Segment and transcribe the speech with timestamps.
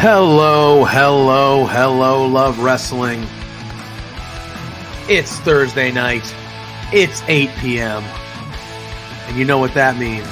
[0.00, 3.26] Hello, hello, hello, love wrestling.
[5.08, 6.22] It's Thursday night.
[6.92, 8.04] It's 8 p.m.
[9.26, 10.24] And you know what that means?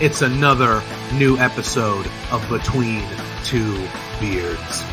[0.00, 0.80] It's another
[1.12, 3.04] new episode of Between
[3.42, 3.84] Two
[4.20, 4.84] Beards.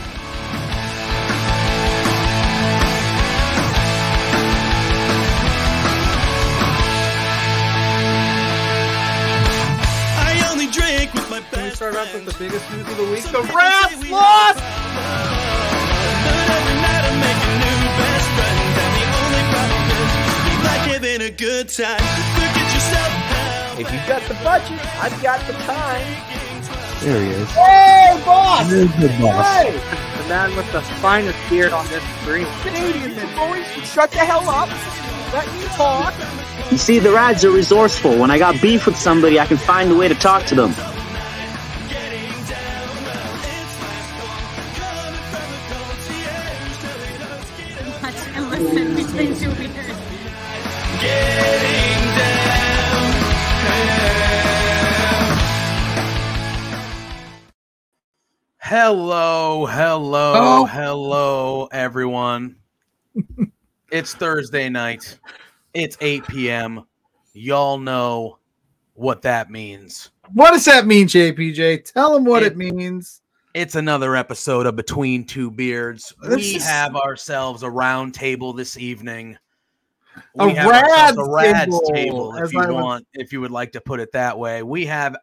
[12.16, 13.24] With the biggest news of the week?
[13.24, 14.60] The Sometimes Rats lost!
[16.24, 18.72] But every night I make a new best friend.
[18.80, 20.10] And the only problem is
[20.48, 22.00] we like having a good time.
[22.40, 23.12] Look at yourself.
[23.80, 26.08] If you've got the budget, I've got the time.
[27.04, 27.50] There he is.
[27.52, 28.70] Hey, boss!
[28.70, 29.46] There's the boss.
[29.46, 29.72] Hey!
[30.22, 32.48] The man with the finest beard on this screen.
[32.62, 34.70] Canadian men, boys, shut the hell up!
[35.34, 36.14] Let me talk!
[36.72, 38.18] You see, the Rads are resourceful.
[38.18, 40.74] When I got beef with somebody, I can find a way to talk to them.
[58.68, 60.66] Hello, hello, Oh.
[60.66, 62.56] hello, everyone.
[63.92, 65.20] it's Thursday night.
[65.76, 66.84] It's 8 p.m.
[67.34, 68.40] Y'all know
[68.96, 70.10] what that means.
[70.34, 71.94] What does that mean, JPJ?
[71.94, 73.22] Tell them what It- it, means.
[73.54, 76.12] It's another episode of Between Two Beards.
[76.24, 79.38] This we is- have ourselves a round table this evening.
[80.40, 83.32] A We have ourselves Rads a Rads table, table, if you I would- want, if
[83.32, 84.64] you would like to put it that way.
[84.64, 85.16] We have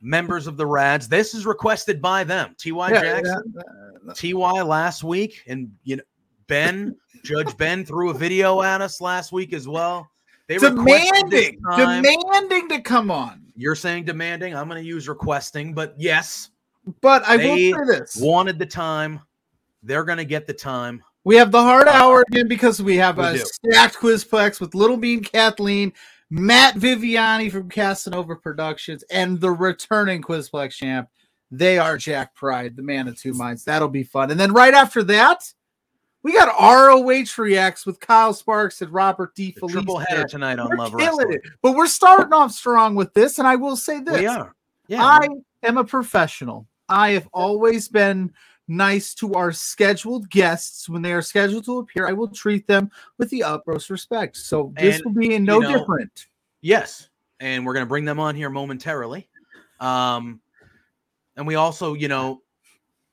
[0.00, 1.08] members of the Rads.
[1.08, 2.54] This is requested by them.
[2.62, 6.02] Ty Yeah, Jackson, yeah, Ty last week, and you know
[6.46, 10.10] Ben, Judge Ben threw a video at us last week as well.
[10.48, 13.42] They demanding, demanding to come on.
[13.54, 14.56] You're saying demanding.
[14.56, 16.50] I'm going to use requesting, but yes,
[17.00, 19.20] But I will say this: wanted the time.
[19.82, 21.02] They're going to get the time.
[21.24, 23.44] we have the hard uh, hour again because we have We a do.
[23.44, 25.92] stacked quizplex with Little Bean Kathleen,
[26.30, 31.08] Matt Viviani from Casanova Productions, and the returning quizplex champ.
[31.50, 33.64] They are Jack Pride, the man of two minds.
[33.64, 34.30] That'll be fun.
[34.30, 35.52] And then right after that,
[36.22, 39.56] we got ROH reacts with Kyle Sparks and Robert D.
[39.60, 41.32] The triple header tonight on We're Love Wrestling.
[41.32, 41.42] it.
[41.62, 44.54] But we're starting off strong with this, and I will say this: We are.
[44.86, 45.04] Yeah.
[45.04, 45.26] I
[45.64, 46.68] am a professional.
[46.88, 48.32] I have always been
[48.70, 52.06] nice to our scheduled guests when they are scheduled to appear.
[52.06, 54.36] I will treat them with the utmost respect.
[54.36, 56.26] So this And, will be no you know, different.
[56.62, 57.08] Yes,
[57.40, 59.28] and we're going to bring them on here momentarily.
[59.80, 60.40] Um,
[61.36, 62.42] and we also, you know,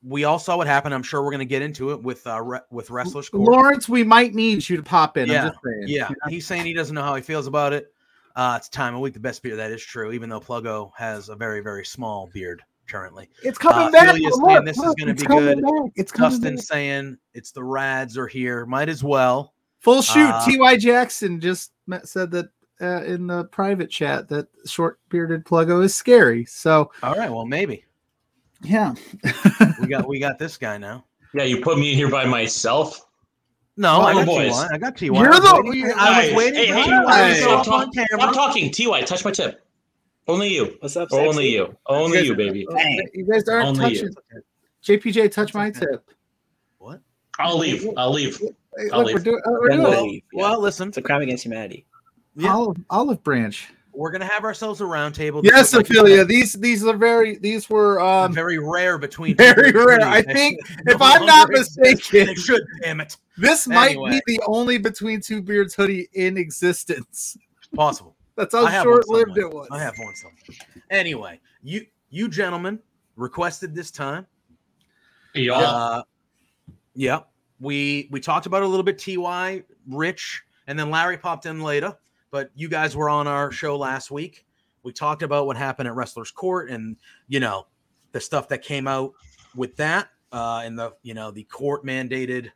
[0.03, 0.93] we all saw what happened.
[0.93, 3.43] I'm sure we're going to get into it with uh re- with Wrestlers Court.
[3.43, 5.27] Lawrence, we might need you to pop in.
[5.27, 5.83] Yeah, I'm just saying.
[5.87, 7.91] Yeah, he's saying he doesn't know how he feels about it.
[8.35, 9.55] Uh, it's time of week, the best beer.
[9.55, 13.29] That is true, even though Pluggo has a very, very small beard currently.
[13.43, 14.07] It's coming Uh, back.
[14.15, 15.61] Philia's Look, saying this is gonna be good.
[15.61, 15.91] back.
[15.95, 16.63] It's coming Dustin back.
[16.65, 18.65] saying it's the Rads are here.
[18.65, 19.53] Might as well.
[19.79, 20.29] Full shoot.
[20.29, 22.47] uh, Ty Jackson just met, said that
[22.81, 26.45] uh, in the private chat that short bearded pluggo is scary.
[26.45, 27.83] So All right, well maybe
[28.63, 28.93] yeah,
[29.79, 31.05] we got we got this guy now.
[31.33, 33.05] Yeah, you put me in here by myself.
[33.79, 34.51] No, I Oh, got boys.
[34.53, 34.69] Ty.
[34.73, 35.05] I got Ty.
[35.05, 37.65] You're I was the- waiting- I was waiting hey, for hey, Ty hey, to stop,
[37.65, 38.07] show talk- on camera.
[38.21, 38.71] stop talking.
[38.71, 39.66] Ty, touch my tip.
[40.27, 40.75] Only you.
[40.79, 41.75] What's up, Only you.
[41.85, 42.67] Only you, baby.
[43.13, 44.13] you guys aren't Only touching.
[44.33, 44.41] you.
[44.97, 46.09] JPJ, touch my tip.
[46.79, 46.99] What?
[47.39, 47.87] I'll leave.
[47.97, 48.37] I'll leave.
[48.37, 49.23] Hey, I'll look, we're leave.
[49.23, 50.41] doing, uh, we're doing we'll leave, yeah.
[50.43, 51.85] Well, listen, It's a crime against humanity.
[52.35, 53.69] yeah, Olive, olive branch.
[53.93, 55.43] we're gonna have ourselves a roundtable.
[55.43, 56.25] Yes, This is like Ophelia.
[56.25, 60.01] These these are very these were um very rare between very two rare.
[60.01, 62.61] I think if no I'm not mistaken, they should.
[62.83, 64.19] Damn it, this might Anyway.
[64.25, 67.37] be the only between two beards hoodie in existence.
[67.73, 68.15] possible.
[68.37, 69.67] That's how I have one short lived it was.
[69.71, 70.37] I have one somewhere.
[70.91, 72.79] Anyway, you you gentlemen
[73.15, 74.27] requested this time.
[75.33, 75.63] Y'all.
[75.63, 76.03] Uh,
[76.93, 77.21] yeah,
[77.59, 78.99] we we talked about it a little bit.
[78.99, 81.97] Ty, Rich, and then Larry popped in later.
[82.29, 84.45] But you guys were on our show last week.
[84.83, 86.95] We talked about what happened at Wrestlers Court, and
[87.27, 87.65] you know
[88.11, 89.13] the stuff that came out
[89.55, 92.51] with that, uh, and the you know the court mandated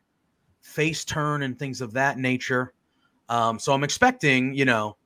[0.60, 2.72] face turn and things of that nature.
[3.28, 4.96] Um, so I'm expecting you know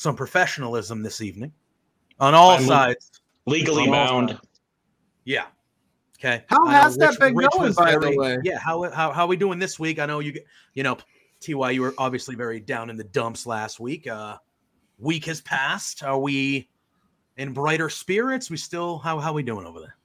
[0.00, 1.52] some professionalism this evening
[2.18, 3.20] on all I'm- sides.
[3.44, 4.30] Legally on all bound.
[4.30, 4.40] sides.
[5.24, 5.46] Yeah.
[6.18, 6.44] Okay.
[6.48, 8.38] How I has that been going, was by the way?
[8.42, 8.58] Yeah.
[8.58, 9.98] How how how are we doing this week?
[9.98, 10.40] I know you
[10.74, 10.96] you know
[11.40, 14.06] Ty, you were obviously very down in the dumps last week.
[14.06, 14.36] Uh,
[14.98, 16.02] week has passed.
[16.02, 16.68] Are we
[17.36, 18.50] in brighter spirits?
[18.50, 19.96] We still how how we doing over there?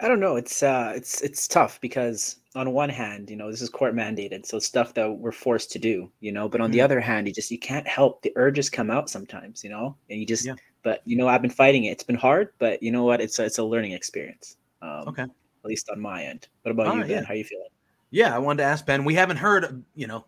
[0.00, 0.36] I don't know.
[0.36, 4.44] It's uh, it's it's tough because on one hand, you know, this is court mandated,
[4.46, 6.48] so stuff that we're forced to do, you know.
[6.48, 6.84] But on the Mhm.
[6.84, 10.20] other hand, you just you can't help the urges come out sometimes, you know, and
[10.20, 10.44] you just.
[10.44, 10.54] Yeah.
[10.82, 11.90] but you know, I've been fighting it.
[11.90, 13.20] It's been hard, but you know what?
[13.20, 14.56] It's a, it's a learning experience.
[14.82, 15.22] Um, Okay.
[15.24, 15.30] At
[15.64, 16.46] least on my end.
[16.62, 17.10] What about All you, Ben?
[17.10, 17.24] yeah.
[17.24, 17.66] How you feeling?
[18.10, 19.04] Yeah, I wanted to ask Ben.
[19.04, 20.26] We haven't heard, you know,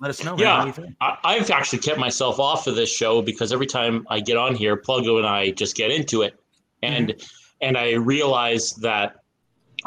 [0.00, 0.36] let us know.
[0.36, 0.56] Yeah.
[0.56, 0.96] How do you think?
[1.00, 4.54] I, I've actually kept myself off of this show because every time I get on
[4.54, 6.34] here, Pluggo and I just get into it,
[6.82, 7.14] and
[7.62, 9.16] and I realized that,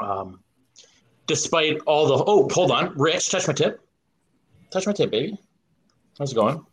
[0.01, 0.39] um,
[1.27, 3.81] despite all the oh, hold on, Rich, touch my tip,
[4.72, 5.38] touch my tip, baby.
[6.18, 6.66] How's it going?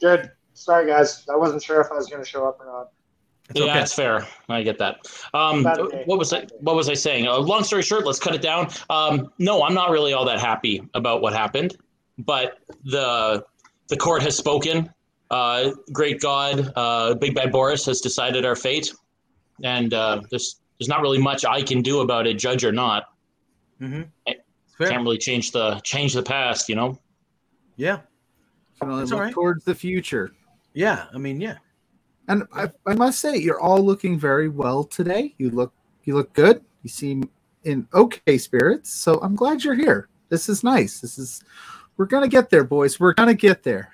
[0.00, 0.30] Good.
[0.54, 1.26] Sorry, guys.
[1.30, 2.90] I wasn't sure if I was going to show up or not.
[3.50, 3.78] It's yeah, okay.
[3.80, 4.26] that's fair.
[4.48, 5.08] I get that.
[5.34, 6.46] Um, what was I?
[6.60, 7.26] What was I saying?
[7.26, 8.68] Uh, long story short, let's cut it down.
[8.88, 11.76] Um, no, I'm not really all that happy about what happened,
[12.18, 13.44] but the
[13.88, 14.92] the court has spoken.
[15.30, 18.92] Uh, great God, uh, Big Bad Boris has decided our fate,
[19.62, 23.04] and uh, there's there's not really much I can do about it, judge or not.
[23.80, 24.02] Mm-hmm.
[24.26, 24.36] I-
[24.78, 26.98] Can't really change the change the past, you know.
[27.76, 28.00] Yeah.
[28.80, 29.32] Can only look all right.
[29.32, 30.32] towards the future.
[30.72, 31.06] Yeah.
[31.14, 31.58] I mean, yeah.
[32.28, 35.34] And I, I must say, you're all looking very well today.
[35.36, 35.74] You look
[36.04, 36.64] you look good.
[36.82, 37.28] You seem
[37.64, 38.90] in okay spirits.
[38.90, 40.08] So I'm glad you're here.
[40.30, 41.00] This is nice.
[41.00, 41.42] This is
[41.98, 42.98] we're gonna get there, boys.
[42.98, 43.92] We're gonna get there.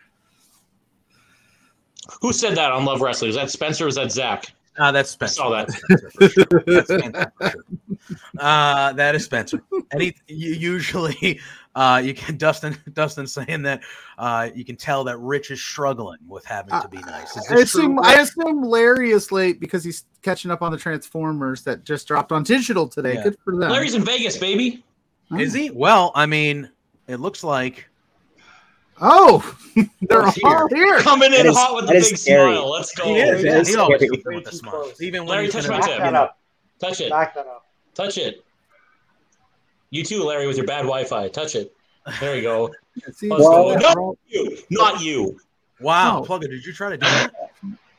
[2.23, 3.31] Who said that on Love Wrestling?
[3.31, 3.85] Is that Spencer?
[3.85, 4.53] or Was that Zach?
[4.78, 5.34] Uh, that's I Spencer.
[5.34, 5.69] saw that.
[5.69, 6.62] That's Spencer for.
[6.67, 7.62] That's Spencer sure.
[8.38, 9.62] Uh, that is Spencer.
[9.90, 11.40] And he, you usually,
[11.75, 12.76] uh, you can Dustin.
[12.93, 13.82] Dustin saying that
[14.19, 17.37] uh, you can tell that Rich is struggling with having to be nice.
[17.37, 20.73] Is I this true, assume I assume Larry is late because he's catching up on
[20.73, 23.14] the Transformers that just dropped on digital today.
[23.14, 23.25] Yeah.
[23.25, 23.70] Good for them.
[23.70, 24.84] Larry's in Vegas, baby.
[25.38, 25.70] Is he?
[25.70, 26.70] Well, I mean,
[27.08, 27.88] it looks like
[29.00, 29.56] Oh,
[30.02, 30.69] they're He's here.
[30.75, 30.98] here.
[31.00, 32.54] Coming in That is- hot with a big scary.
[32.54, 32.70] smile.
[32.70, 33.04] Let's go.
[33.04, 33.43] he is.
[33.43, 34.10] that Yeah, is he always scary.
[34.10, 36.00] comes in with a smile, even Larry, touch in my tip.
[36.00, 36.38] up.
[36.81, 37.10] Touch it.
[37.10, 37.66] Back that up.
[37.94, 38.44] Touch it.
[39.90, 41.28] You too, Larry, with your bad Wi-Fi.
[41.28, 41.75] Touch it.
[42.20, 42.70] There you go.
[43.12, 44.16] See, well, go.
[44.28, 45.38] You, not you.
[45.81, 46.25] Wow, No.
[46.25, 47.32] Plugger, did you try to do that?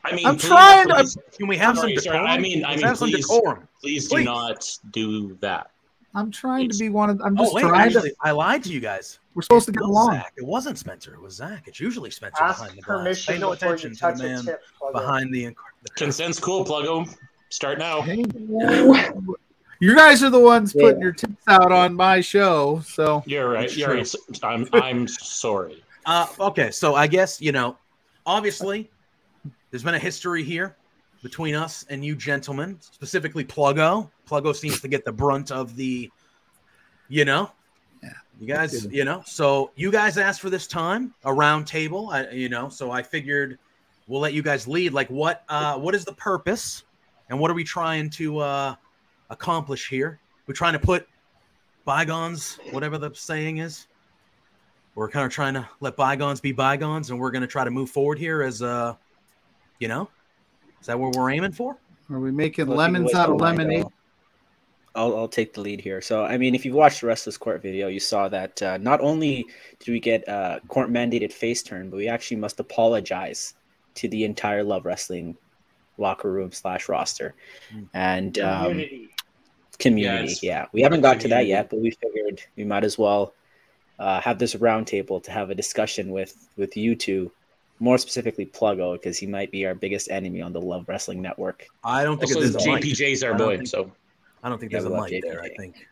[0.04, 2.26] I mean, I'm please, trying to- Can we have Sorry, some sorry, decorum?
[2.30, 3.16] I mean- I mean, have please.
[3.26, 3.68] decorum.
[3.80, 4.24] please do Please.
[4.24, 5.70] not do that.
[6.14, 7.20] I'm trying to be one of.
[7.20, 8.16] I'm oh, just Oh wait, trying actually, to.
[8.22, 9.18] I lied to you guys.
[9.38, 10.14] We're supposed to It get along.
[10.14, 10.32] Zach.
[10.36, 11.14] It wasn't Spencer.
[11.14, 11.68] It was Zach.
[11.68, 12.98] It's usually Spencer Ask behind the glass.
[12.98, 14.62] permission Pay no attention to the man tip.
[14.92, 15.44] behind the.
[15.84, 17.08] the Consent's cool, Pluggo.
[17.48, 18.00] Start now.
[18.00, 18.24] Hey,
[19.78, 20.82] you guys are the ones Yeah.
[20.86, 23.72] putting your tips out on my show, so You're right.
[23.76, 24.14] You're right.
[24.42, 25.84] I'm, I'm sorry.
[26.04, 27.76] Uh, okay, so I guess you know,
[28.26, 28.90] obviously,
[29.70, 30.74] there's been a history here
[31.22, 34.10] between us and you gentlemen, specifically Pluggo.
[34.28, 36.10] Pluggo seems to get the brunt of the,
[37.08, 37.48] you know, Yeah.
[38.40, 39.22] You guys, you know.
[39.26, 42.68] So you guys asked for this time, a round table, I, you know.
[42.68, 43.58] So I figured
[44.06, 44.92] we'll let you guys lead.
[44.92, 46.84] Like, what, uh, what is the purpose,
[47.30, 48.74] and what are we trying to uh,
[49.30, 50.20] accomplish here?
[50.46, 51.08] We're trying to put
[51.84, 53.86] bygones, whatever the saying is
[54.98, 57.70] we're kind of trying to let bygones be bygones and we're going to try to
[57.70, 58.94] move forward here as uh
[59.78, 60.10] you know
[60.80, 61.78] is that what we're aiming for
[62.10, 63.86] are we making Well, if you lemons out of lemonade?
[64.98, 66.00] Go, I'll, I'll take the lead here.
[66.00, 69.00] So, I mean, if you've watched the Wrestlers Court video, you saw that uh, not
[69.00, 69.46] only
[69.78, 73.54] did we get a court mandated face turn, but we actually must apologize
[73.94, 75.36] to the entire Love Wrestling
[75.96, 77.34] locker room slash roster
[77.94, 79.08] and um, Community.
[79.78, 80.28] community.
[80.28, 80.42] Yes.
[80.42, 83.34] Yeah, we haven't got to that yet, but we figured we might as well
[83.98, 87.32] uh, have this roundtable to have a discussion with with you two,
[87.80, 91.66] more specifically Pluggo, because he might be our biggest enemy on the Love Wrestling Network.
[91.82, 92.68] i don't think Also, it's a.
[92.68, 93.56] JPJ's our boy.
[93.56, 93.90] think- So
[94.42, 95.86] i don't think Yeah, there's a we love there i think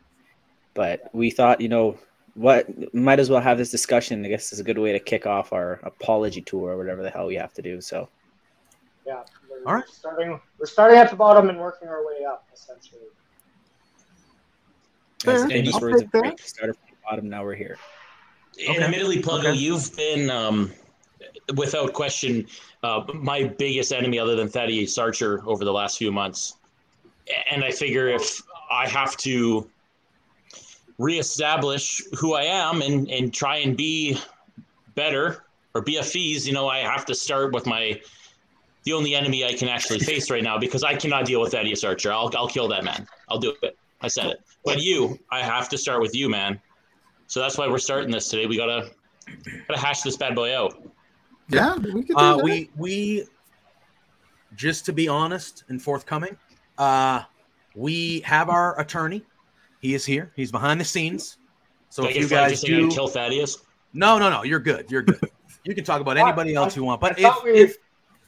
[0.74, 1.96] But we thought, you know,
[2.34, 4.22] what might as well have this discussion.
[4.26, 7.08] I guess is a good way to kick off our apology tour or whatever the
[7.10, 7.80] hell we have to do.
[7.80, 8.10] So
[9.06, 9.22] Yeah.
[9.48, 9.88] We're All right.
[9.88, 10.38] starting.
[10.58, 13.08] We're starting at the bottom and working our way up, essentially.
[15.22, 15.34] Fair.
[15.34, 16.20] As famous I'll words of that.
[16.22, 16.40] great.
[16.40, 17.78] Started from the bottom, now we're here.
[18.68, 19.54] And admittedly, Pluggo, Okay.
[19.54, 20.72] you've been, um,
[21.56, 22.46] without question,
[22.82, 26.54] uh, my biggest enemy other than Thaddeus Archer over the last few months.
[27.50, 29.68] And I figure if I have to
[30.98, 34.18] reestablish who I am and, and try and be
[34.94, 38.00] better or be a fees, you know, I have to start with my
[38.84, 41.84] the only enemy I can actually face right now because I cannot deal with Thaddeus
[41.84, 42.12] Archer.
[42.12, 43.06] I'll I'll kill that man.
[43.28, 43.76] I'll do it.
[44.00, 44.40] I said it.
[44.64, 46.60] But you, I have to start with you, man.
[47.26, 48.46] So that's why we're starting this today.
[48.46, 48.90] We gotta
[49.66, 50.82] gotta hash this bad boy out.
[51.48, 52.44] Yeah, we could do uh that.
[52.44, 53.26] we we
[54.54, 56.36] just to be honest and forthcoming
[56.78, 57.22] uh
[57.74, 59.22] we have our attorney
[59.80, 61.38] he is here he's behind the scenes
[61.88, 63.58] so Do I if you guys for saying do I'd kill Thaddeus?
[63.92, 65.20] no no no you're good you're good
[65.64, 67.76] you can talk about anybody else you want but I if, thought we- if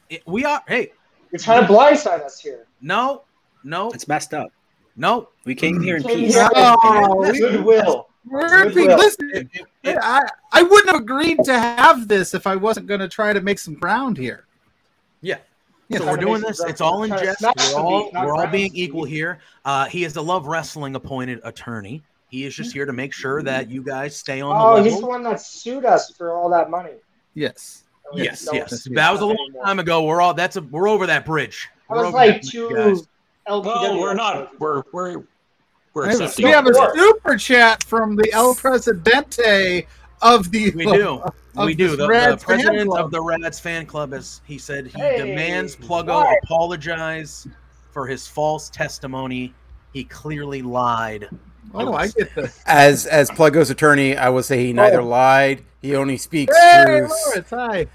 [0.09, 0.91] if we are hey
[1.31, 2.65] You're trying to blindside us here.
[2.81, 3.23] no
[3.63, 4.51] no It's messed up.
[4.95, 6.33] no We came here in peace.
[6.33, 8.07] here Oh, goodwill.
[8.25, 8.97] We're Goodwill.
[8.97, 9.49] listen,
[9.85, 13.41] I, I wouldn't have agreed to have this if I wasn't going to try to
[13.41, 14.45] make some ground here.
[15.21, 15.37] Yeah.
[15.89, 16.63] Yeah, so we're doing this.
[16.63, 17.41] It's all in jest.
[17.41, 19.39] We're all we're all being equal here.
[19.65, 22.03] Uh, he is the Love Wrestling appointed attorney.
[22.29, 24.99] He is just here to make sure that you guys stay on Oh, the he's
[24.99, 26.91] the one that sued us for all that money.
[27.33, 27.85] Yes.
[28.11, 28.71] And Yes, don't- yes.
[28.71, 28.87] yes.
[28.93, 29.65] That was a long anymore.
[29.65, 30.03] time ago.
[30.03, 31.67] We're all that's a we're over that bridge.
[31.89, 33.07] That We're was like two guys.
[33.47, 33.65] LPW.
[33.65, 34.59] Well, we're not.
[34.59, 35.23] We're we're
[35.95, 39.87] we're have a- we have a super chat from the El Presidente
[40.21, 41.21] of the We do.
[41.57, 41.95] of we do.
[41.95, 46.23] The, the president of the Reds fan club is he said he Hey, demands Pluggo
[46.23, 46.37] why?
[46.43, 47.47] apologize
[47.91, 49.53] for his false testimony.
[49.93, 51.29] He clearly lied.
[51.73, 54.75] Oh, I get the As as Pluggo's attorney, I will say he oh.
[54.75, 55.07] neither Oh.
[55.07, 55.63] lied.
[55.81, 57.25] He only speaks Hey, truths.
[57.27, 57.85] Lawrence, hi.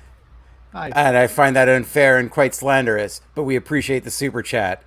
[0.72, 0.90] Hi.
[0.94, 4.82] And I find that unfair and quite slanderous, but we appreciate the super chat.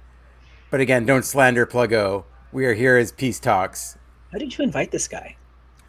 [0.70, 2.26] But again, don't slander Pluggo.
[2.52, 3.98] We are here as peace talks.
[4.34, 5.38] How did you invite this guy?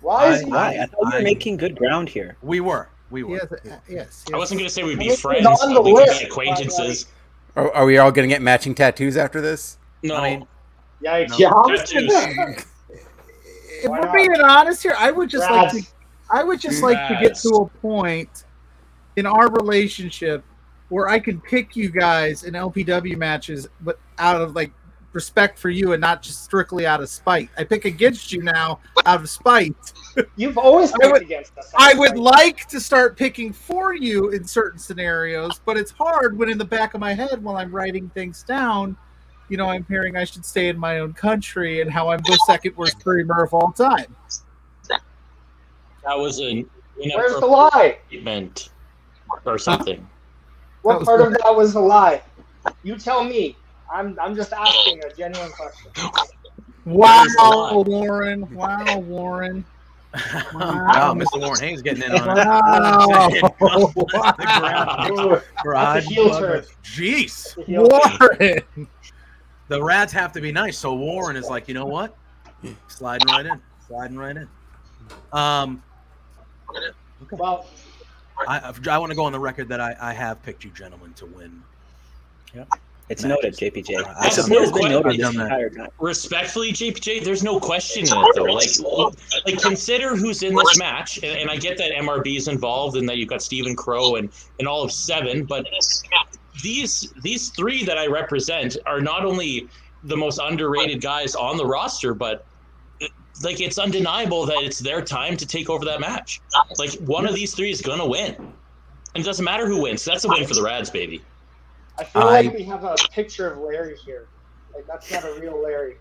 [0.00, 0.50] Why is I- he?
[0.50, 0.68] Why?
[0.82, 2.36] I thought we were I- making good ground here.
[2.42, 2.88] We were.
[3.10, 3.36] We were.
[3.64, 5.46] Yes, uh, yes, I wasn't gonna say we'd be This friends.
[5.46, 7.06] on the we could list, be acquaintances.
[7.56, 9.78] Are, are we all going to get matching tattoos after this?
[10.02, 10.46] No, I mean,
[11.02, 11.38] Yikes.
[11.40, 11.74] No.
[11.74, 12.64] Tattoos.
[13.80, 14.14] If Why we're not?
[14.14, 15.82] being honest here, I would just like to
[16.30, 18.44] I would just like to get to a point
[19.16, 20.44] in our relationship
[20.90, 24.70] where I can pick you guys in LPW matches, but out of like
[25.12, 27.48] respect for you and not just strictly out of spite.
[27.56, 29.74] I pick against you now out of spite.
[30.36, 31.72] You've always I picked would- against us.
[31.76, 36.50] I would like to start picking for you in certain scenarios, but it's hard when
[36.50, 38.96] in the back of my head while I'm writing things down,
[39.48, 42.38] you know, I'm hearing I should stay in my own country and how I'm the
[42.46, 44.14] second worst screamer of all time.
[46.04, 47.98] that was an Where's the inappropriate lie?
[48.08, 48.68] statement
[49.46, 50.06] or something.
[50.82, 52.22] What part of that was a lie?
[52.82, 53.56] You tell me.
[53.90, 55.90] I'm I'm just asking a genuine question.
[56.84, 57.82] Wow, That was a lie.
[57.98, 58.54] Warren.
[58.54, 59.64] Wow, Warren.
[60.54, 61.38] wow, Mr.
[61.40, 63.28] Warren Hayes getting in on Wow.
[63.30, 63.42] it.
[63.58, 65.10] The ground.
[65.10, 66.38] Ooh, Rod heel Bubba.
[66.38, 66.64] turn.
[66.82, 67.54] Jeez.
[67.54, 68.18] the heel turn.
[68.78, 68.88] Warren.
[69.68, 70.78] The Rads have to be nice.
[70.78, 72.16] So Warren is like, you know what?
[72.88, 73.60] Sliding right in.
[73.86, 74.48] Sliding right in.
[75.32, 75.82] Um,
[77.32, 77.66] Well,
[78.46, 81.12] I, I want to go on the record that I, I have picked you gentlemen
[81.14, 81.62] to win.
[83.10, 83.60] It's Matches.
[83.60, 84.26] noted, JPJ.
[84.26, 85.88] It's I've been it's been no noted this entire time.
[85.98, 88.44] Respectfully, JPJ, there's no question in it though.
[88.44, 88.68] Like,
[89.46, 93.08] like consider who's in this match, and, and I get that MRB is involved and
[93.08, 95.66] that you've got Stephen Crow and, and all of seven, but
[96.62, 99.68] these these three that I represent are not only
[100.04, 102.44] the most underrated guys on the roster, but
[103.42, 106.40] like it's undeniable that it's their time to take over that match.
[106.78, 108.52] Like one of these three is gonna win, and
[109.14, 110.04] it doesn't matter who wins.
[110.04, 111.22] That's a win for the Rads, baby.
[111.98, 114.28] I feel I- like we have a picture of Larry here.
[114.74, 115.96] Like that's not a real Larry.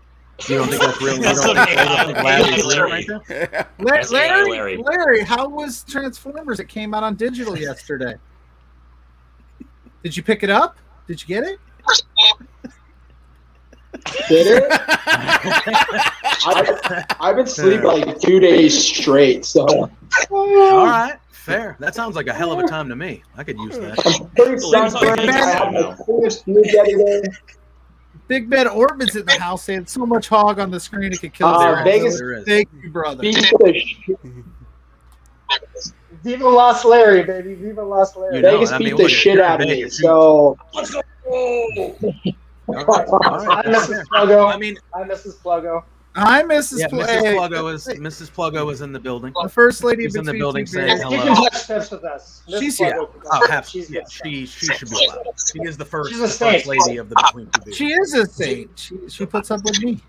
[0.48, 1.16] You don't think that's real?
[1.16, 2.04] You That's don't think, okay.
[2.04, 2.90] think Larry's real Larry.
[2.92, 3.66] right there?
[3.80, 4.76] La- That's AI Larry, Larry.
[4.84, 6.60] Larry, how was Transformers?
[6.60, 8.14] It came out on digital yesterday.
[10.04, 10.76] Did you pick it up?
[11.08, 11.58] Did you get it?
[14.28, 14.64] Did it?
[14.70, 19.66] I, I've been sleeping like two days straight, so
[20.30, 21.16] All right,
[21.48, 21.76] fair.
[21.80, 23.22] That sounds like a hell of a time to me.
[23.36, 23.98] I could use that.
[24.06, 25.20] I'm pretty sunburned.
[25.20, 27.30] I have my cleanest sleep the.
[28.28, 31.32] Big Ben Ortman's in the house saying so much hog on the screen it could
[31.32, 31.86] kill Uh, his There ass.
[31.86, 32.44] is, Vegas- there is.
[32.44, 33.22] Thank you, brother.
[33.22, 33.36] Beat
[36.24, 37.54] Viva Lost Larry, baby.
[37.54, 38.36] Viva Lost Larry.
[38.36, 39.78] You know, Vegas I beat the shit out of me.
[39.78, 41.00] you're So Let's go!
[42.70, 43.88] All right, all Hi, right, that's Mrs.
[43.88, 44.04] fair.
[44.12, 44.52] Pluggo.
[44.54, 45.38] I mean, Hi, Mrs.
[45.38, 45.84] Pluggo.
[46.18, 46.80] Hi, Mrs.
[46.80, 47.06] yeah, Pl- Mrs.
[47.06, 48.30] hey, Pluggo is Mrs.
[48.30, 49.32] Pluggo is in the building.
[49.42, 51.10] the first lady She's in the building two saying hello.
[51.16, 52.42] You can touch tips with us.
[52.48, 52.60] Mrs.
[52.60, 52.96] She's- here.
[52.98, 53.70] Oh, touch half, tips.
[53.70, 55.26] She's yeah, she she should be allowed.
[55.52, 56.54] She is the first, She's a the saint.
[56.64, 57.72] first lady of the between two.
[57.72, 58.70] She is a saint.
[58.78, 60.00] She, she puts up with me.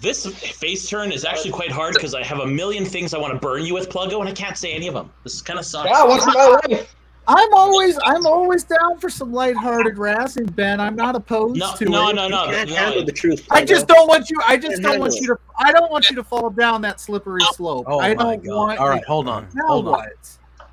[0.00, 3.34] This face turn is actually quite hard because I have a million things I want
[3.34, 5.10] to burn you with, Pluggo, and I can't say any of them.
[5.24, 5.90] This kind of sucks.
[5.90, 6.94] Yeah, once in my life.
[7.32, 10.80] I'm always I'm always down for some lighthearted razzing, Ben.
[10.80, 12.14] I'm not opposed No, to no, it.
[12.16, 12.74] no, no, You can't no.
[12.76, 13.46] handle the truth.
[13.50, 14.40] I just don't want you.
[14.48, 15.40] I just don't want handle you to.
[15.64, 17.84] I don't want you to fall down that slippery slope.
[17.88, 18.54] Oh I my don't god!
[18.56, 18.78] want.
[18.80, 20.08] All right, hold on, Now hold on.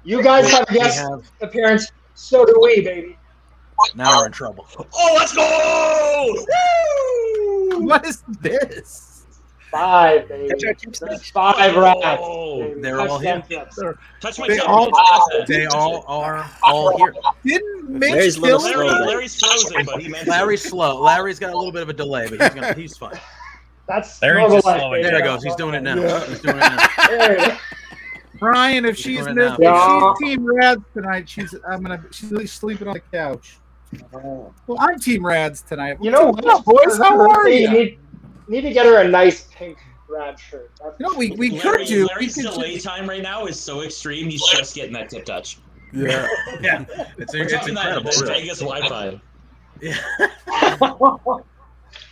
[0.03, 1.91] You guys have a guest have appearance.
[2.15, 3.17] So do we, baby.
[3.93, 4.67] now we're in trouble.
[4.95, 6.43] Oh, let's go!
[7.85, 9.06] What is this?
[9.77, 10.49] Five, baby.
[10.49, 11.31] Catch our tips There's next.
[11.31, 11.99] five rats.
[12.03, 13.43] Oh, they're Touch all here.
[14.21, 14.91] Touch my They all-
[15.47, 17.13] They all are all here.
[17.45, 19.05] Didn't Mitch Larry's a little Larry, slow.
[19.05, 20.27] Larry's frozen, but he meant.
[20.27, 21.01] Larry's slow.
[21.01, 23.19] Larry's got a little bit of a delay, but he's gonna he's fine.
[23.87, 25.03] That's Larry's just life, slowing.
[25.03, 25.43] There he goes.
[25.43, 25.95] He's doing it now.
[25.95, 26.25] Yeah.
[26.25, 26.87] He's doing it now.
[27.07, 27.57] There you go.
[28.39, 28.85] Brian?
[28.85, 32.87] If she's doing it missed, she's Team Rads tonight, she's I'm gonna she's really sleeping
[32.87, 33.57] on the couch.
[34.13, 34.19] Uh,
[34.67, 35.97] well, I'm Team Rads tonight.
[36.01, 36.97] You know What's up, boys?
[36.97, 37.97] How are you?
[38.47, 39.77] Need, need to get her a nice pink
[40.09, 40.71] rad shirt.
[40.79, 42.01] That's- You know, we, we Larry, could do.
[42.03, 44.29] We Larry's could delay do time right now is so extreme.
[44.29, 45.59] He's just getting that tip touch.
[45.93, 46.27] Yeah.
[46.61, 46.85] Yeah,
[47.17, 48.11] it's, We're it's incredible.
[48.11, 48.27] that.
[48.27, 49.19] Vegas Wi-Fi.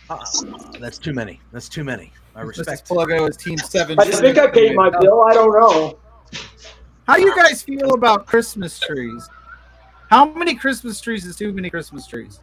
[0.08, 0.18] Uh,
[0.80, 1.40] that's too many.
[1.52, 2.12] That's too many.
[2.34, 2.58] I Mrs.
[2.58, 2.88] respect.
[2.88, 3.98] Pluggo is team seven.
[3.98, 5.24] I think I paid my bill.
[5.24, 5.98] I don't know.
[7.06, 9.28] How do you guys feel about Christmas trees?
[10.10, 12.40] How many Christmas trees is too many Christmas trees?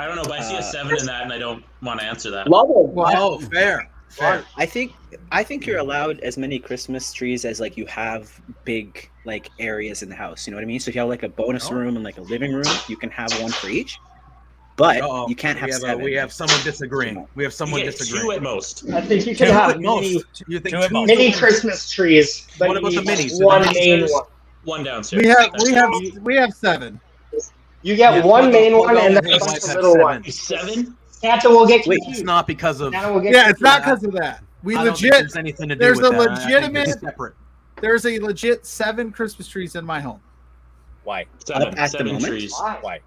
[0.00, 2.00] I don't know, but I see a Uh, seven in that, and I don't want
[2.00, 2.48] to answer that.
[2.48, 2.74] Love it.
[2.96, 3.88] Oh, fair.
[4.08, 4.44] Fair.
[4.56, 4.92] I think
[5.30, 8.32] I think you're allowed as many Christmas trees as like you have
[8.64, 10.46] big like areas in the house.
[10.46, 10.80] You know what I mean?
[10.80, 11.74] So if you have like a bonus Oh.
[11.74, 13.98] room and like a living room, you can have one for each.
[14.76, 15.28] But Uh-oh.
[15.28, 16.04] you can't have we have, seven.
[16.04, 17.28] we have someone disagreeing.
[17.34, 18.36] We have You someone get two disagreeing.
[18.38, 18.84] at most.
[18.92, 20.00] I think you Two can have at most.
[20.02, 21.06] mini, You think Two at two most.
[21.06, 23.38] mini Christmas trees, but What about you the need minis?
[23.38, 24.22] The one minis main one.
[24.64, 25.22] One downstairs.
[25.22, 25.76] We have That's we it.
[25.76, 25.90] have
[26.22, 26.98] we have seven.
[27.82, 30.00] You get Yeah, one main one and then a bunch of have little seven.
[30.02, 30.34] ones.
[30.40, 30.96] Seven?
[31.10, 32.92] Santa will get Wait, It's not because of.
[32.92, 34.42] Santa will get Yeah, it's not because of that.
[34.62, 36.18] We I don't think legit there's anything to do there's with a that.
[36.18, 37.34] I- I think it's legitimate- separate.
[37.80, 40.20] there's a legit seven Christmas trees in my home.
[41.04, 41.24] Why?
[41.46, 41.78] Seven.
[41.78, 42.52] At Seven trees.
[42.58, 42.78] Why?
[42.82, 43.00] Why?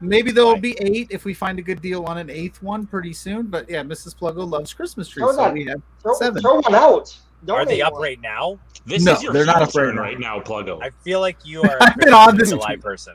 [0.00, 0.60] Maybe there will Why?
[0.60, 3.46] be eight if we find a good deal on an eighth one pretty soon.
[3.46, 4.16] But yeah, Mrs.
[4.16, 6.42] Pluggo loves Christmas trees, Throw so that- we have Throw, Seven.
[6.42, 7.16] throw one out.
[7.48, 8.02] Are they up one.
[8.02, 8.58] right now?
[8.86, 10.00] This No, is your they're not up right now.
[10.00, 10.82] right now, Pluggo.
[10.82, 13.14] I feel like you are I've a been on Christmas this- July person.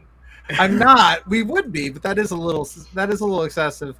[0.60, 1.27] I'm not.
[1.27, 3.96] We would be, but that is a little that is a little excessive.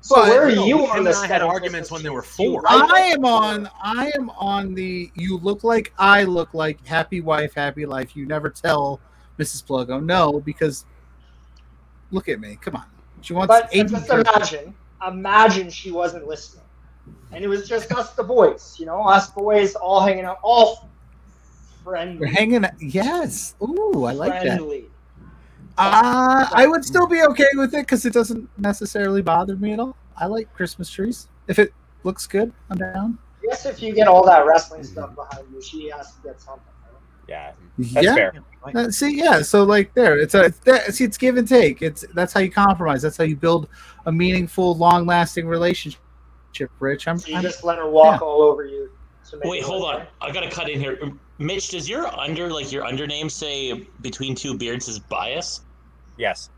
[0.00, 2.22] So But- where are No, you on and the I had arguments when there were
[2.22, 2.36] trees?
[2.36, 2.62] Do you four.
[2.62, 7.20] like I am on I am on the you look like I look like happy
[7.20, 8.16] wife, happy life.
[8.16, 9.00] You never tell
[9.38, 9.64] Mrs.
[9.64, 10.84] Pluggo no because
[12.10, 12.58] look at me.
[12.60, 12.84] Come on.
[13.22, 14.74] She wants But just imagine,
[15.06, 16.64] imagine she wasn't listening,
[17.32, 18.76] and it was just us, the boys.
[18.78, 20.88] You know, us boys all hanging out, all
[21.82, 22.18] friendly.
[22.20, 22.58] We're friendly.
[22.60, 23.56] hanging yes.
[23.60, 24.60] Ooh, I like that.
[25.78, 26.08] Friendly.
[26.08, 29.80] Uh, I would still be okay with it because it doesn't necessarily bother me at
[29.80, 29.96] all.
[30.16, 31.28] I like Christmas trees.
[31.46, 31.72] If it
[32.04, 33.18] looks good, I'm down.
[33.42, 36.64] Yes, if you get all that wrestling stuff behind you, she has to get something.
[37.28, 38.14] Yeah, that's yeah.
[38.14, 38.32] fair.
[38.74, 39.42] Uh, see, yeah.
[39.42, 41.82] So like there, it's a it's, that, see, it's give and take.
[41.82, 43.02] It's that's how you compromise.
[43.02, 43.68] That's how you build
[44.06, 46.00] a meaningful, long-lasting relationship.
[46.80, 48.26] Rich, I'm, So you I'm just let her walk yeah.
[48.26, 48.90] all over you.
[49.44, 50.08] Wait, hold work.
[50.20, 50.28] on.
[50.28, 50.98] I gotta cut in here.
[51.38, 55.60] Mitch, does your under like your undername say between two beards is bias?
[56.18, 56.50] Yes.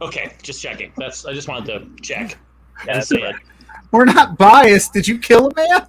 [0.00, 0.92] Okay, just checking.
[0.96, 2.36] That's I just wanted to check.
[2.86, 3.34] Yeah, that's it.
[3.90, 4.92] we're not biased.
[4.92, 5.86] Did you kill a man?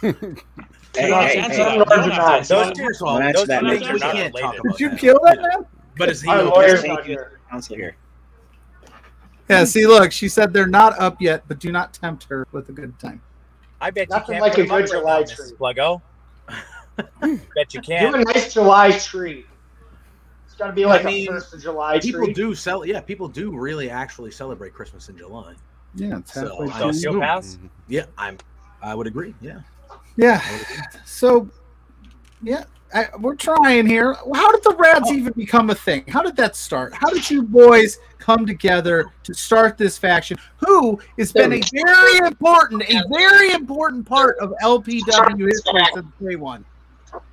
[0.00, 1.56] Hey, You don't hey, hey.
[1.58, 1.72] that.
[1.78, 3.92] You don't have to Those answer two- First of all, Those that two makes are
[3.94, 4.60] we not can't talk related.
[4.60, 5.66] about Did you kill that man?
[5.96, 6.50] But is he Our okay?
[6.50, 7.40] lawyer's not here.
[7.50, 7.96] Counsel here.
[9.48, 9.64] Yeah.
[9.64, 12.72] See, look, she said they're not up yet, but do not tempt her with a
[12.72, 13.22] good time.
[13.80, 15.34] I bet Nothing you can't like a them good July tree.
[15.34, 15.54] Mrs.
[15.56, 17.40] Pluggo.
[17.54, 18.12] bet you can.
[18.12, 19.46] Do a nice July tree.
[20.58, 22.34] It's got to be like I mean, a First of July People tree.
[22.34, 22.84] do sell.
[22.84, 25.54] Yeah, people do really actually celebrate Christmas in July.
[25.94, 26.90] Yeah, it's So, halfway I through.
[26.90, 27.54] Sociopaths?
[27.58, 27.66] Mm-hmm.
[27.86, 28.38] Yeah, I'm.
[28.82, 29.36] I would agree.
[29.40, 29.60] Yeah.
[30.16, 30.42] Yeah.
[30.44, 31.00] Agree.
[31.04, 31.48] So,
[32.42, 34.14] yeah, I, we're trying here.
[34.34, 36.02] How did the Rads even become a thing?
[36.08, 36.92] How did that start?
[36.92, 40.38] How did you boys come together to start this faction?
[40.66, 46.34] Who has been a very important, a very important part of LPW history since day
[46.34, 46.64] one?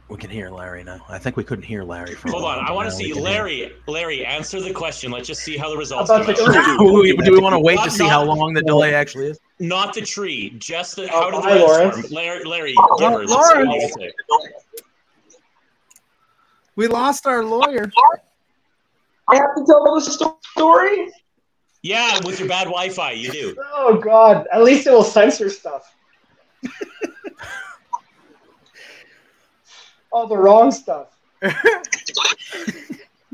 [0.07, 1.03] We can hear Larry now.
[1.09, 2.29] I think we couldn't hear Larry for.
[2.29, 3.23] Hold while, on, I want to see can hear.
[3.23, 3.73] Larry.
[3.87, 5.09] Larry, answer the question.
[5.11, 6.77] Let's just see how the results About come the out.
[6.77, 6.87] tree.
[6.87, 9.27] do we, do we want to wait to Not- see how long the delay actually
[9.27, 9.39] is?
[9.59, 12.11] Not the tree, just the Oh, how did the hi, Lawrence.
[12.11, 13.25] Larry, Larry, Oh, give her.
[13.25, 14.53] Let's see what you Lawrence.
[16.75, 17.89] We lost our lawyer.
[19.29, 20.01] I have to tell the
[20.51, 21.11] story.
[21.81, 23.55] Yeah, with your bad Wi-Fi, you do.
[23.73, 24.45] Oh God!
[24.51, 25.95] At least it will censor stuff.
[30.15, 31.07] All the wrong stuff.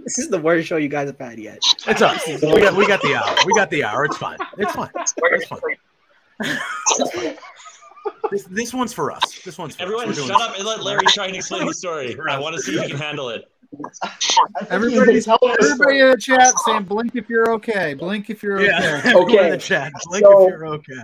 [0.04, 1.60] This is the worst show you guys have had yet.
[1.88, 2.26] It's us.
[2.28, 3.36] We got we got the hour.
[3.46, 4.04] We got the hour.
[4.06, 4.40] It's fine.
[4.58, 4.90] It's fine.
[4.96, 5.62] It's fine.
[8.32, 9.42] this, this one's for us.
[9.44, 10.18] This one's for Everyone, us.
[10.20, 12.18] We're shut doing- up and let Larry try and explain the story.
[12.30, 13.48] I want to see if you can handle it.
[14.02, 14.10] I
[14.72, 17.94] Everybody's he's been telling us everybody in the chat saying blink if you're okay.
[17.94, 19.02] Blink if you're Yeah.
[19.06, 19.10] okay.
[19.12, 19.94] Everyone in the chat.
[20.06, 21.02] Blink So- if you're okay.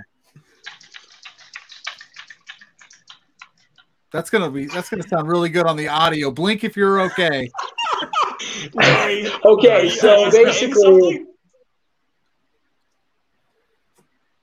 [4.17, 6.31] That's gonna be that's gonna sound really good on the audio.
[6.31, 7.51] Blink if you're okay.
[8.75, 11.25] Okay, so are you saying basically-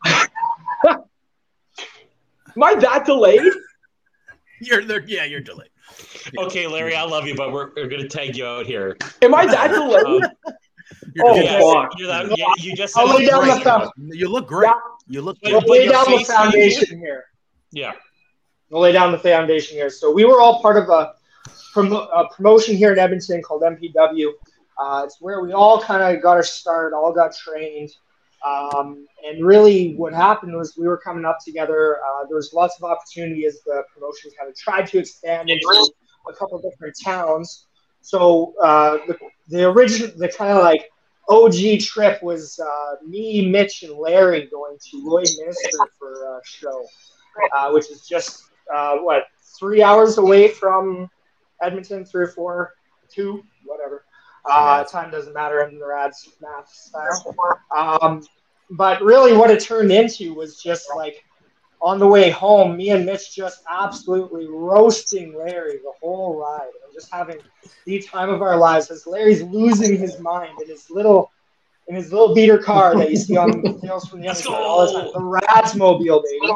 [2.57, 3.43] Am I that delayed?
[4.61, 5.03] You're there.
[5.09, 5.71] Yeah, you're delayed.
[6.39, 8.97] Okay, Larry, I love you, but we're, we're gonna tag you out here.
[9.23, 10.07] Am I that delayed?
[10.07, 10.21] Um,
[11.17, 11.99] You're Oh, yes, fuck.
[11.99, 13.55] you're that, yeah, you just I'll lay down great.
[13.59, 14.67] the found- You look great.
[14.69, 14.75] Yeah.
[15.09, 17.25] You look But- We'll lay down the foundation here.
[17.73, 17.93] Yeah.
[18.71, 19.91] We'll lay down the foundation here.
[19.91, 21.15] So we were all part of a,
[21.75, 24.31] promo- a promotion here in Edmonton called MPW.
[24.79, 27.91] Uh, it's where we all kind of got our start, all got trained.
[28.45, 31.99] Um, and really, what happened was we were coming up together.
[31.99, 35.93] Uh, there was lots of opportunity as the promotion kind of tried to expand into
[36.29, 37.67] a couple different towns.
[38.01, 40.91] So uh, the, the original, the kind of like
[41.29, 46.85] OG trip was uh, me, Mitch, and Larry going to Lloyd Minister for a show,
[47.57, 49.25] uh, which is just uh, what
[49.59, 51.11] three hours away from
[51.63, 52.75] Edmonton, three or four,
[53.09, 54.05] two, whatever.
[54.45, 57.35] Uh, time doesn't matter in the Rad's math style.
[57.75, 58.23] Um,
[58.71, 61.25] but really, what it turned into was just like
[61.81, 66.95] on the way home, me and Mitch just absolutely roasting Larry the whole ride and
[66.95, 67.39] just having
[67.85, 71.31] the time of our lives as Larry's losing his mind in his little
[71.87, 74.87] in his little beater car that you see on Tales from the Other Side all
[74.87, 76.53] the time, the Rad's mobile, baby.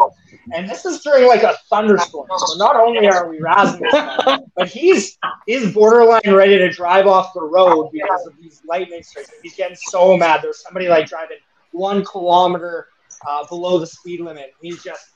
[0.54, 2.26] And this is during like a thunderstorm.
[2.38, 7.06] So not only are we razzing this guy, but he's he's borderline ready to drive
[7.06, 9.30] off the road because of these lightning strikes.
[9.42, 10.40] He's getting so mad.
[10.42, 11.38] There's somebody like driving
[11.72, 12.88] one kilometer
[13.26, 14.54] uh, below the speed limit.
[14.62, 15.10] He's just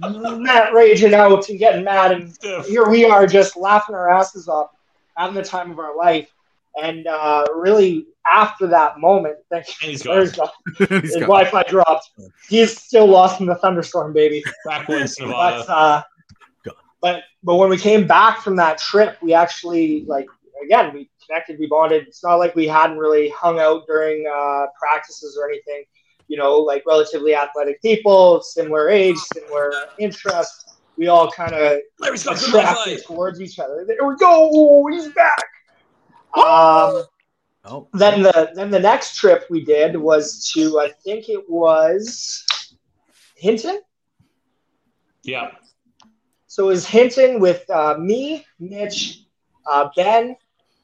[0.00, 2.12] mad, raging out and getting mad.
[2.12, 4.70] And here we are just laughing our asses off,
[5.16, 6.30] having the time of our life.
[6.80, 9.90] And uh, really, after that moment, thank you.
[9.90, 10.28] He's gone.
[10.28, 10.48] gone.
[11.02, 11.22] His gone.
[11.22, 12.10] Wi-Fi dropped.
[12.48, 14.42] He's still lost in the thunderstorm, baby.
[15.18, 15.64] Nevada.
[15.66, 16.02] But uh,
[17.00, 20.26] but but when we came back from that trip, we actually like
[20.64, 22.06] again we connected, we bonded.
[22.06, 25.84] It's not like we hadn't really hung out during uh, practices or anything.
[26.28, 30.76] You know, like relatively athletic people, similar age, similar interests.
[30.96, 33.84] We all kind of Larry's got good attracted towards each other.
[33.86, 34.86] There we go.
[34.90, 35.42] He's back.
[36.34, 37.04] Um,
[37.70, 42.44] Oh, then the then the next trip we did was to I think it was
[43.36, 43.80] Hinton.
[45.22, 45.50] Yeah.
[46.46, 49.24] So it was Hinton with uh, me, Mitch,
[49.70, 50.34] uh, Ben.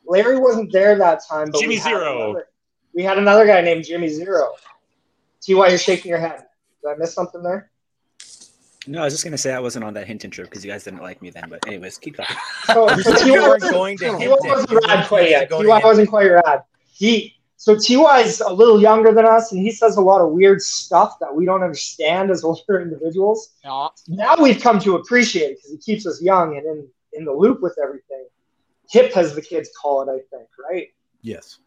[0.07, 2.31] Larry wasn't there that time, but Jimmy we Zero.
[2.31, 2.49] Another,
[2.95, 4.53] we had another guy named Jimmy Zero.
[5.41, 6.45] See why you're shaking your head.
[6.83, 7.71] Did I miss something there?
[8.87, 10.85] No, I was just gonna say I wasn't on that Hinton trip because you guys
[10.85, 11.45] didn't like me then.
[11.49, 12.29] But anyways, keep going.
[12.67, 14.39] So, so you weren't wasn't- going to Ty Hinton.
[14.51, 15.49] wasn't You rad quite to yet.
[15.51, 15.89] go to Ty Hinton.
[15.89, 16.63] wasn't quite rad.
[16.93, 20.61] He so Ty's a little younger than us, and he says a lot of weird
[20.61, 23.55] stuff that we don't understand as older individuals.
[23.65, 27.33] Now we've come to appreciate it because he keeps us young and in in the
[27.33, 28.27] loop with everything.
[28.91, 30.89] Hip, as the kids call it, I think, right?
[31.23, 31.59] yes.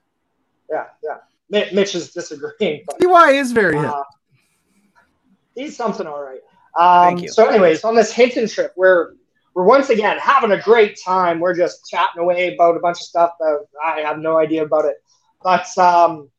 [0.69, 1.17] Yeah, yeah.
[1.49, 3.89] Mi- Mitch is disagreeing, but Ty is very hip.
[3.89, 4.03] uh,
[5.56, 6.41] he's something all right.
[6.77, 7.29] Um, Thank you.
[7.29, 9.13] So, anyways, on this Hinton trip, we're
[9.53, 11.39] we're once again having a great time.
[11.39, 14.85] We're just chatting away about a bunch of stuff that I have no idea about
[14.85, 14.97] it.
[15.41, 16.29] But um,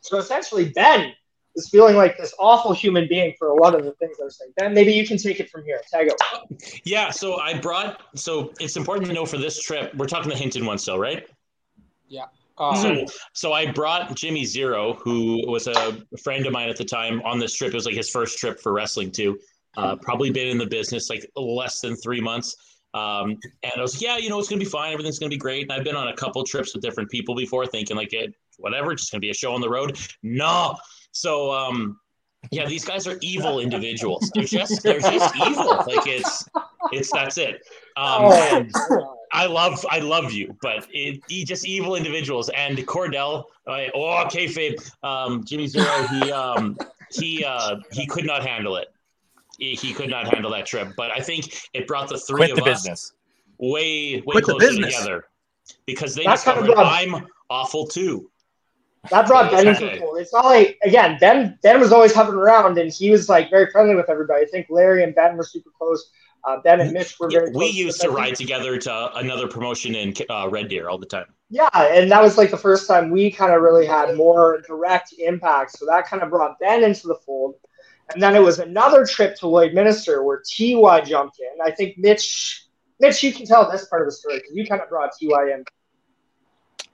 [0.00, 1.12] so essentially, Ben
[1.56, 4.38] is feeling like this awful human being for a lot of the things I was
[4.38, 4.52] saying.
[4.56, 5.80] Ben, maybe you can take it from here.
[5.90, 6.46] Tag out.
[6.84, 8.02] Yeah, so I brought.
[8.14, 11.26] So it's important to know for this trip, we're talking the Hinton one still, right?
[12.06, 12.26] Yeah.
[12.56, 16.84] Uh, So, so I brought Jimmy Zero, who was a friend of mine at the
[16.84, 17.72] time, on this trip.
[17.72, 19.38] It was like his first trip for wrestling too.
[19.76, 22.56] Uh, probably been in the business like less than three months.
[22.92, 24.92] Um, and I was like, yeah, you know, it's gonna be fine.
[24.92, 25.62] Everything's gonna be great.
[25.62, 28.94] And I've been on a couple trips with different people before, thinking like, it, whatever,
[28.94, 29.96] just gonna be a show on the road.
[30.22, 30.76] No.
[31.12, 31.98] So, um,
[32.50, 34.30] yeah, these guys are evil individuals.
[34.34, 35.76] They're just, they're just evil.
[35.86, 36.48] Like it's,
[36.90, 37.56] it's that's it.
[37.96, 38.72] Um, Oh, and
[39.32, 42.48] I love I love you, but it, he just evil individuals.
[42.50, 46.76] And Cordell, uh, oh kayfabe, um, Jimmy Zero, he um,
[47.12, 48.88] he uh, he could not handle it.
[49.60, 50.88] He, he could not handle that trip.
[50.96, 53.12] But I think it brought the three Quit of the us business.
[53.58, 54.94] way way Quit closer business.
[54.96, 55.24] together
[55.86, 56.76] because they That's kind of.
[56.76, 58.30] I'm awful too.
[59.10, 60.18] That brought Ben into the fold.
[60.18, 63.70] It's not like again, Ben Ben was always hovering around and he was like very
[63.70, 64.42] friendly with everybody.
[64.44, 66.10] I think Larry and Ben were super close.
[66.44, 67.74] Uh, ben and Mitch were very We close.
[67.74, 71.26] used But to ride together to another promotion in uh, Red Deer all the time.
[71.50, 75.12] Yeah, and that was like the first time we kind of really had more direct
[75.18, 75.72] impact.
[75.72, 77.56] So that kind of brought Ben into the fold.
[78.12, 81.60] And then it was another trip to Lloydminster where TY jumped in.
[81.64, 82.66] I think Mitch,
[82.98, 85.52] Mitch, you can tell this part of the story because you kind of brought TY
[85.54, 85.64] in.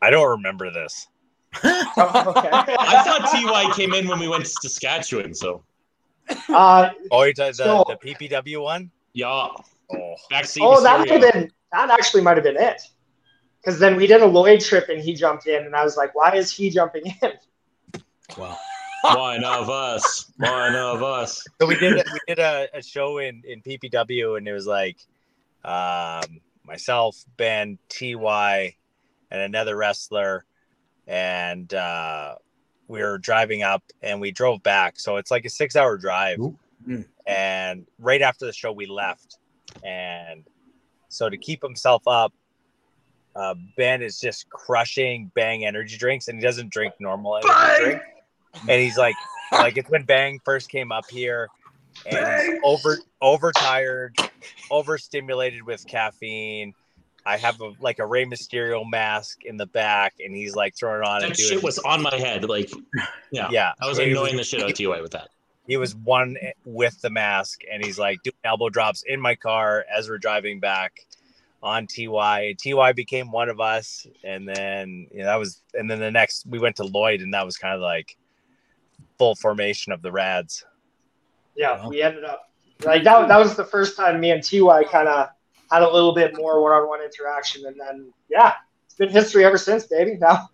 [0.02, 1.06] I don't remember this.
[1.64, 2.50] Oh, okay.
[2.52, 5.32] I thought Ty came in when we went to Saskatchewan.
[5.34, 5.64] So
[6.48, 8.90] Uh, Oh, you're talking So- the, the PPW one?
[9.14, 9.26] yeah,
[9.90, 10.58] Oh, backseat.
[10.60, 12.82] oh, that might have been that actually might have been it.
[13.60, 16.14] Because then we did a Lloyd trip and he jumped in, and I was like,
[16.14, 17.32] why is he jumping in?
[18.36, 18.56] Wow.
[19.14, 20.30] One of us.
[20.38, 21.44] One of us.
[21.60, 24.98] so we did we did a, a show in in PPW, and it was like
[25.64, 28.76] um, myself, Ben, Ty,
[29.30, 30.44] and another wrestler,
[31.06, 32.36] and uh,
[32.88, 34.98] we were driving up, and we drove back.
[34.98, 36.58] So it's like a six hour drive, Ooh.
[36.86, 37.04] Mm.
[37.26, 39.38] and right after the show, we left,
[39.84, 40.44] and
[41.08, 42.32] so to keep himself up.
[43.34, 48.02] Uh, ben is just crushing Bang energy drinks, and he doesn't drink normal energy drink.
[48.62, 49.14] And he's like,
[49.52, 51.48] like it's when Bang first came up here,
[52.04, 54.16] and he's over overtired,
[54.70, 56.74] overstimulated with caffeine,
[57.24, 61.02] I have a, like a Rey Mysterio mask in the back, and he's like throwing
[61.02, 62.44] it on and That doing shit was on my head.
[62.44, 62.70] Like,
[63.30, 63.72] yeah, Yeah.
[63.80, 65.28] I was He was- annoying the shit out of Ty with that.
[65.66, 69.84] he was one with the mask and he's like doing elbow drops in my car
[69.92, 70.92] as we're driving back
[71.62, 72.54] on TY.
[72.60, 76.46] TY became one of us, and then you know, that was, and then the next
[76.46, 78.16] we went to Lloyd, and that was kind of like
[79.18, 80.64] full formation of the Rads.
[81.56, 82.50] Yeah, we ended up
[82.84, 83.28] like that.
[83.28, 85.28] That was the first time me and Ty kind of
[85.70, 89.86] had a little bit more one-on-one interaction, and then yeah, it's been history ever since,
[89.86, 90.16] baby.
[90.20, 90.50] Now,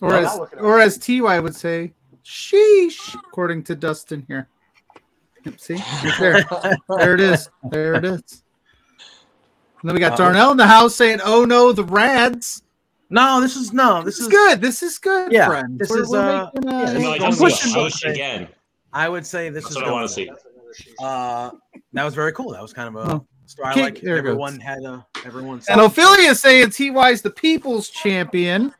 [0.00, 1.92] Or Yeah, as or as Ty would say,
[2.24, 4.48] sheesh, according to Dustin here.
[5.44, 6.44] Yep, See, Right there,
[6.88, 8.42] there it is, there it is.
[9.80, 12.63] And then we got Darnell in the house saying, "Oh no, the Rads."
[13.10, 14.60] No, this is no, This this is is good.
[14.60, 15.78] This is good, Yeah, friends.
[15.78, 18.06] this We're- is, we're uh, making, yeah, No, I is don't I'm pushing it.
[18.06, 18.48] I again.
[18.92, 19.92] I would say this That's is what I good.
[19.92, 20.30] want to see.
[21.02, 21.50] Uh,
[21.92, 22.50] that was very cool.
[22.52, 23.26] That was kind of a Oh.
[23.46, 23.68] story.
[23.68, 24.30] I like there goes.
[24.30, 25.62] everyone had a everyone.
[25.68, 28.74] And Ophelia is saying Ty's the people's champion.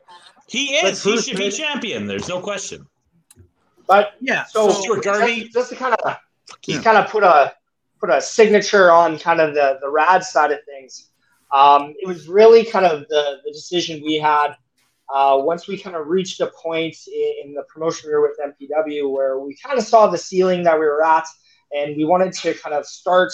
[0.47, 1.01] He is.
[1.03, 2.05] He should be champion.
[2.07, 2.85] There's no question.
[3.87, 4.43] but yeah.
[4.45, 5.41] so Stuart Garvey.
[5.43, 6.17] just, just to kind of
[6.61, 7.53] he's kind of put a
[7.99, 11.09] put a signature on kind of the the rad side of things.
[11.53, 14.55] Um, it was really kind of the, the decision we had
[15.13, 19.11] uh, once we kind of reached a point in, in the promotion were with MPW
[19.11, 21.25] where we kind of saw the ceiling that we were at,
[21.75, 23.31] and we wanted to kind of start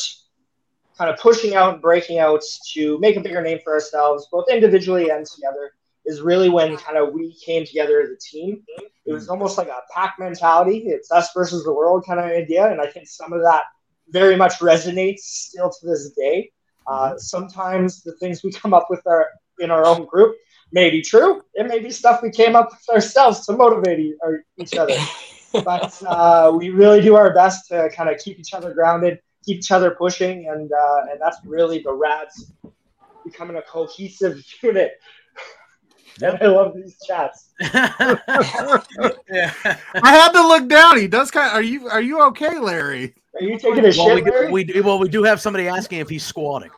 [0.97, 2.41] kind of pushing out and breaking out
[2.73, 5.71] to make a bigger name for ourselves, both individually and together.
[6.03, 8.63] Is really when kind of we came together as a team.
[9.05, 10.85] It was almost like a pack mentality.
[10.87, 13.65] It's us versus the world kind of idea, and I think some of that
[14.09, 16.51] very much resonates still to this day.
[16.87, 19.27] Uh, sometimes the things we come up with our
[19.59, 20.35] in our own group
[20.71, 21.43] may be true.
[21.53, 24.15] It may be stuff we came up with ourselves to motivate
[24.57, 24.95] each other.
[25.65, 29.57] but uh, we really do our best to kind of keep each other grounded, keep
[29.57, 32.51] each other pushing, and uh, and that's really the Rads
[33.23, 34.93] becoming a cohesive unit.
[36.21, 37.51] And I love these chats.
[37.61, 39.53] yeah.
[39.95, 40.97] I had to look down.
[40.97, 41.47] He does kind.
[41.47, 43.15] Of, are you are you okay, Larry?
[43.35, 45.67] Are you taking a well, shit, we, do, we do, well, we do have somebody
[45.67, 46.71] asking if he's squatting.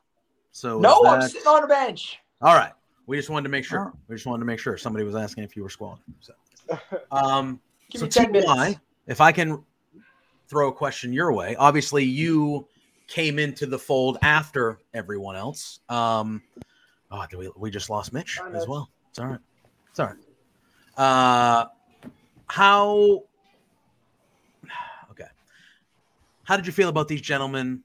[0.51, 2.19] So No, is I'm sitting on a bench.
[2.41, 2.73] all right.
[3.05, 3.91] We just wanted to make sure.
[4.07, 6.03] We just wanted to make sure somebody was asking if you were squatting.
[6.21, 6.33] So,
[7.11, 8.79] um, Give so me 10 TY, minutes.
[9.07, 9.63] if I can
[10.47, 12.65] throw a question your way, obviously you
[13.07, 15.79] came into the fold after everyone else.
[15.89, 16.41] Um,
[17.11, 18.89] oh, did we we just lost Mitch as well.
[19.09, 19.39] It's all right.
[19.89, 20.15] It's all right.
[20.97, 21.65] Uh,
[22.47, 23.23] how?
[25.11, 25.27] Okay.
[26.43, 27.81] How did you feel about these gentlemen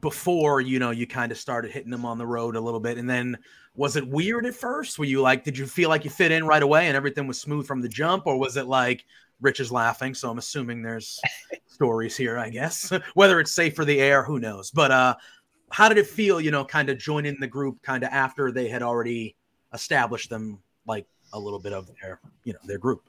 [0.00, 2.98] before you know you kind of started hitting them on the road a little bit,
[2.98, 3.38] and then
[3.74, 4.98] was it weird at first?
[4.98, 7.40] Were you like, did you feel like you fit in right away and everything was
[7.40, 9.04] smooth from the jump, or was it like
[9.40, 10.14] Rich is laughing?
[10.14, 11.20] So I'm assuming there's
[11.66, 12.92] stories here, I guess.
[13.14, 14.70] Whether it's safe for the air, who knows?
[14.70, 15.14] But uh,
[15.70, 16.40] how did it feel?
[16.40, 19.36] You know, kind of joining the group, kind of after they had already
[19.72, 23.02] established them like a little bit of their, you know, their group.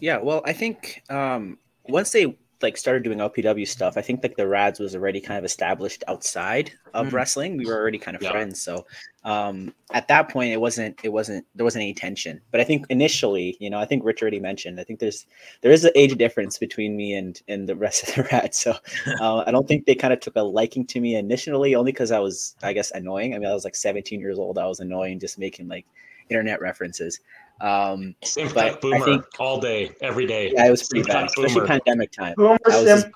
[0.00, 4.36] Yeah, well, I think um, once they like started doing LPW stuff, I think like
[4.36, 7.12] the Rads was already kind of established outside of Mm.
[7.12, 7.56] wrestling.
[7.56, 8.32] We were already kind of Yeah.
[8.32, 8.84] friends, so
[9.24, 12.40] um, at that point, it wasn't it wasn't there wasn't any tension.
[12.50, 14.78] But I think initially, you know, I think Rich already mentioned.
[14.80, 15.26] I think there's
[15.62, 18.58] there is an age difference between me and and the rest of the Rads.
[18.58, 18.72] So
[19.20, 22.10] uh, I don't think they kind of took a liking to me initially, only because
[22.10, 23.34] I was I guess annoying.
[23.34, 24.58] I mean, I was like 17 years old.
[24.58, 25.86] I was annoying, just making like
[26.30, 27.20] internet references.
[27.60, 30.52] Um, Simp But I Tech Boomer think- all day, every day.
[30.54, 31.66] yeah, it was pretty Simp bad, especially Boomer.
[31.66, 32.34] pandemic time.
[32.36, 33.14] Boomer I was Simp.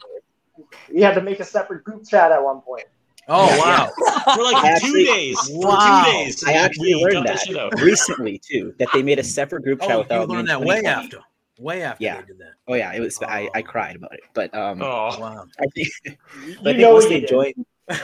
[0.93, 2.85] We had to make a separate group chat at one point.
[3.31, 3.91] Oh Yeah, wow!
[4.35, 5.37] For like I two days.
[5.51, 5.71] Wow.
[6.05, 6.45] For two days.
[6.47, 8.75] I actually learned that recently too.
[8.79, 10.83] That they made a separate group chat Oh, without you me in learned that way
[10.85, 11.19] after,
[11.59, 12.21] way after Yeah.
[12.23, 12.53] they did that.
[12.67, 13.21] Oh yeah, it was.
[13.23, 13.63] I, I Oh.
[13.63, 15.45] cried about it, but um, Oh, Wow.
[15.61, 17.29] I think, You but I think know once you they did.
[17.29, 17.67] joined,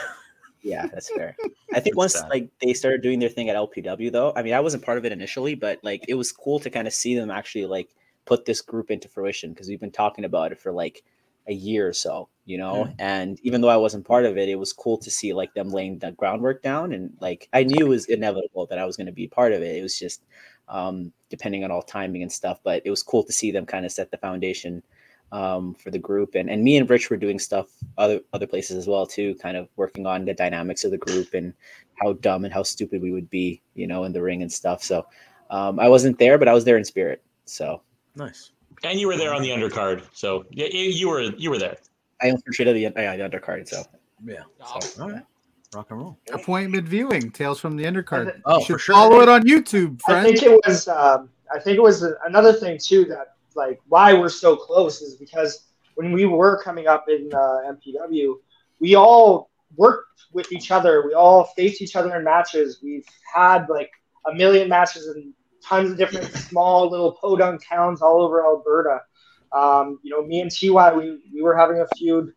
[0.65, 1.37] yeah, that's fair.
[1.73, 2.29] I think once sad.
[2.29, 5.05] like they started doing their thing at LPW, though, I mean, I wasn't part of
[5.05, 7.89] it initially, but like it was cool to kind of see them actually like
[8.25, 11.03] put this group into fruition because we've been talking about it for like
[11.47, 12.91] a year or so, you know.
[12.97, 15.69] And even though I wasn't part of it, it was cool to see like them
[15.69, 19.07] laying the groundwork down, and like I knew it was inevitable that I was going
[19.07, 19.77] to be part of it.
[19.77, 20.23] It was just
[20.67, 23.85] um, depending on all timing and stuff, but it was cool to see them kind
[23.85, 24.81] of set the foundation
[25.31, 26.35] um, for the group.
[26.35, 29.57] And and me and Rich were doing stuff other other places as well too, kind
[29.57, 31.53] of working on the dynamics of the group and
[31.95, 34.83] how dumb and how stupid we would be, you know, in the ring and stuff.
[34.83, 35.05] So
[35.49, 37.23] um, I wasn't there, but I was there in spirit.
[37.45, 37.81] So
[38.15, 38.51] Nice.
[38.83, 41.77] and you were there on the undercard, so yeah, you you were you were there.
[42.21, 43.67] I infiltrated the, uh, the undercard.
[43.67, 43.83] So
[44.25, 44.43] Yeah.
[44.59, 45.23] so, All right.
[45.73, 46.17] Rock and roll.
[46.31, 48.41] Appointment viewing, Tales from the Undercard.
[48.45, 48.95] Oh, you should for sure.
[48.95, 50.87] follow it on YouTube, I think it was.
[50.87, 55.15] Um, I think it was another thing too that like why we're so close is
[55.15, 58.35] because when we were coming up in uh, MPW,
[58.79, 61.05] we all worked with each other.
[61.05, 62.79] We all faced each other in matches.
[62.83, 63.89] We've had like
[64.29, 69.01] a million matches in tons of different small little podunk towns all over Alberta.
[69.51, 72.33] Um, you know, me and Ty, we, we were having a feud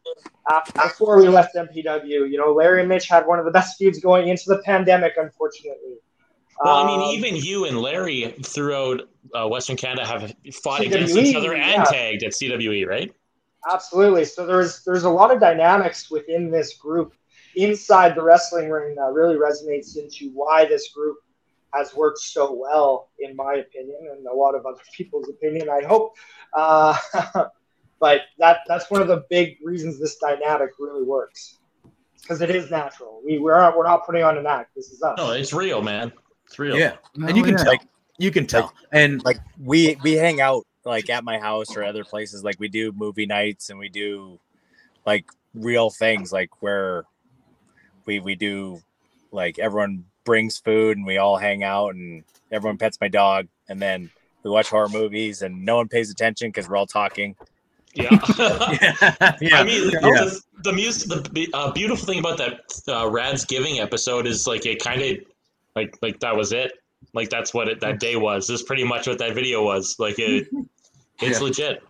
[0.48, 2.31] after, before we left MPW.
[2.31, 5.14] You know, Larry and Mitch had one of the best feuds going into the pandemic,
[5.16, 5.96] unfortunately.
[6.61, 10.87] Well, I mean, Um, even you and Larry throughout uh, Western Canada have fought CWE,
[10.87, 11.85] against each other and yeah.
[11.85, 13.12] tagged at CWE, right?
[13.71, 14.25] Absolutely.
[14.25, 17.14] So there's there's a lot of dynamics within this group
[17.55, 21.18] inside the wrestling ring that really resonates into why this group
[21.75, 25.68] has worked so well, in my opinion, and a lot of other people's opinion.
[25.68, 26.16] I hope.
[26.55, 26.97] Uh,
[28.01, 31.59] but that that's one of the big reasons this dynamic really works
[32.21, 33.21] because it is natural.
[33.25, 34.75] We we're not, we're not putting on an act.
[34.75, 35.16] This is us.
[35.18, 36.12] No, it's real, man.
[36.48, 36.76] It's real.
[36.76, 37.64] Yeah, and you can yeah.
[37.64, 37.74] tell.
[38.18, 38.72] you can tell.
[38.90, 42.68] and like we we hang out like at my house or other places like we
[42.68, 44.38] do movie nights and we do
[45.06, 47.04] like real things like where
[48.06, 48.80] we we do
[49.30, 53.80] like everyone brings food and we all hang out and everyone pets my dog and
[53.80, 54.11] then
[54.42, 57.37] we watch horror movies and no one pays attention because we're all talking
[57.94, 58.08] Yeah.
[59.40, 59.61] yeah.
[59.61, 60.00] I mean, Yeah.
[60.00, 64.64] the, the music, the uh, beautiful thing about that uh, Rad's Giving episode is like
[64.66, 65.18] it kind of
[65.79, 66.73] like like that was it.
[67.14, 68.47] Like that's what it that day was.
[68.49, 69.97] This is pretty much what that video was.
[69.99, 70.49] Like it,
[71.21, 71.45] it's Yeah.
[71.45, 71.83] legit.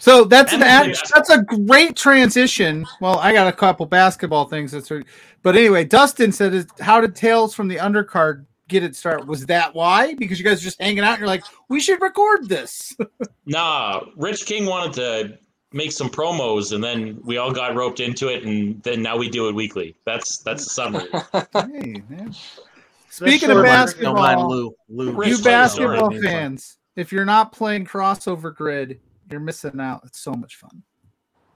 [0.00, 2.84] So that's an And act, that's- that's a great transition.
[3.00, 5.04] Well, I got a couple basketball things that's re-
[5.42, 9.28] but anyway, Dustin said is how did Tales from the undercard get it started?
[9.28, 10.14] Was that why?
[10.14, 12.94] Because you guys are just hanging out and you're like, we should record this.
[13.46, 15.38] Nah, Rich King wanted to
[15.74, 19.28] make some promos, and then we all got roped into it, and then now we
[19.28, 19.94] do it weekly.
[20.06, 21.08] That's that's the summary.
[21.52, 22.34] hey, man.
[23.14, 25.12] Speaking Don't of mind- Don't mind basketball, Lou.
[25.14, 25.24] Lou.
[25.24, 26.20] You basketball Sorry.
[26.22, 28.98] fans, if you're not playing crossover grid,
[29.30, 30.02] you're missing out.
[30.04, 30.82] It's so much fun.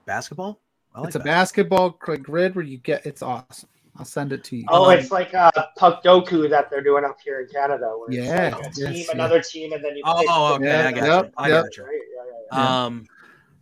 [0.05, 0.61] Basketball.
[0.95, 1.25] Like it's a that.
[1.25, 3.67] basketball grid where you get it's awesome.
[3.97, 4.63] I'll send it to you.
[4.69, 7.87] Oh, it's like uh, Puck Doku that they're doing up here in Canada.
[7.97, 9.11] Where Yeah, it's like a yes, team, yeah.
[9.13, 10.03] another team, and then you.
[10.05, 10.71] pick Oh, the- okay.
[10.71, 11.31] I Yeah, got yep, you.
[11.37, 11.63] I yep.
[11.65, 11.83] got you.
[11.83, 12.85] Right, yeah, yeah, yeah.
[12.85, 13.05] Um,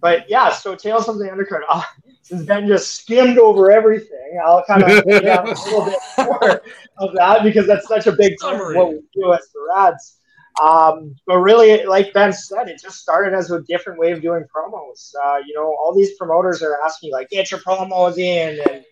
[0.02, 1.62] But yeah, so Tales from the Undercard.
[1.68, 1.82] Uh,
[2.28, 6.62] since Ben just skimmed over everything, I'll kind of lay down a little bit more
[6.98, 8.76] of that because that's such a big part of Summary.
[8.76, 10.18] what we do as the Rads.
[10.62, 14.44] Um, but really, like Ben said, it just started as a different way of doing
[14.54, 15.13] promos.
[15.24, 18.84] Uh, you know, all these promoters are asking like, get your promos in, and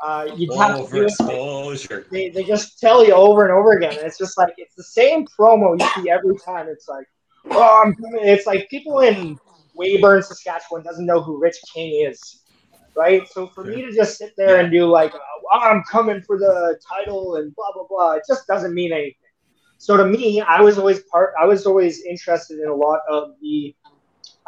[0.00, 1.12] uh, you have to do it.
[1.18, 2.08] Overexposure.
[2.08, 3.98] They, they just tell you over and over again.
[3.98, 6.68] And it's just like it's the same promo you see every time.
[6.68, 7.06] It's like,
[7.50, 7.94] oh, I'm.
[8.22, 9.38] It's like people in
[9.76, 12.44] Weyburn, Saskatchewan, doesn't know who Rich King is,
[12.98, 13.28] right?
[13.28, 16.78] So for me to just sit there and do like, oh, I'm coming for the
[16.86, 19.14] title and blah blah blah, it just doesn't mean anything.
[19.78, 21.34] So to me, I was always part.
[21.40, 23.74] I was always interested in a lot of the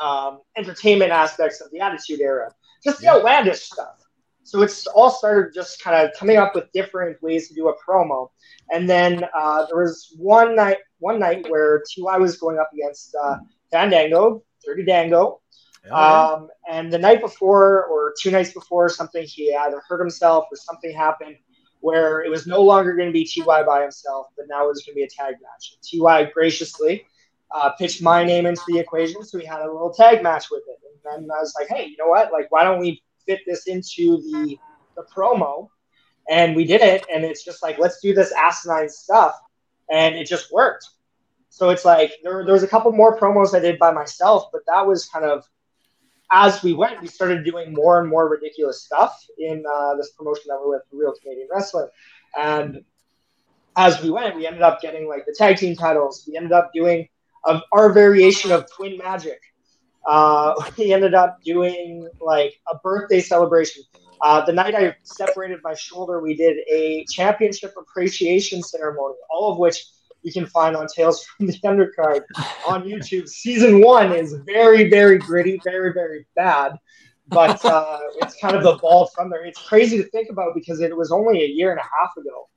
[0.03, 3.97] um, entertainment aspects of the Attitude Era, just the outlandish stuff.
[4.43, 7.75] So it's all started just kind of coming up with different ways to do a
[7.87, 8.31] promo.
[8.73, 13.15] And then uh, there was one night, one night where Ty was going up against
[13.23, 13.37] uh,
[13.71, 15.41] Fandango, Dirty Dango.
[15.91, 20.57] Um, and the night before, or two nights before, something he either hurt himself or
[20.57, 21.37] something happened
[21.81, 24.83] where it was no longer going to be Ty by himself, but now it was
[24.85, 25.77] going to be a tag match.
[25.83, 27.07] Ty graciously
[27.51, 30.63] uh, pitched my name into the equation, so we had a little tag match with
[30.69, 30.79] it.
[31.11, 32.33] And then I was like, hey, you know what?
[32.33, 34.59] Like, why don't we fit this into the
[34.97, 35.69] the promo?
[36.29, 39.35] And we did it, and it's just like, let's do this asinine stuff,
[39.91, 40.87] and it just worked.
[41.49, 44.63] So it's like there, there was a couple more promos I did by myself, but
[44.67, 45.45] that was kind of
[46.33, 50.45] as we went, we started doing more and more ridiculous stuff in uh, this promotion
[50.49, 51.89] that we're with, Real Canadian Wrestling.
[52.39, 52.85] And
[53.77, 56.25] as we went, we ended up getting like the tag team titles.
[56.29, 57.09] We ended up doing
[57.47, 59.41] um, our variation of Twin Magic.
[60.07, 63.83] Uh, we ended up doing like a birthday celebration.
[64.23, 69.59] Uh, the night I separated my shoulder, we did a championship appreciation ceremony, all of
[69.59, 69.87] which
[70.23, 72.23] you can find on Tales from the Undercard
[72.67, 73.29] on YouTube.
[73.29, 76.77] Season one is very, very gritty, very, very bad,
[77.29, 79.45] but uh, it's kind of evolved from there.
[79.45, 82.49] It's crazy to think about because it was only a year and a half ago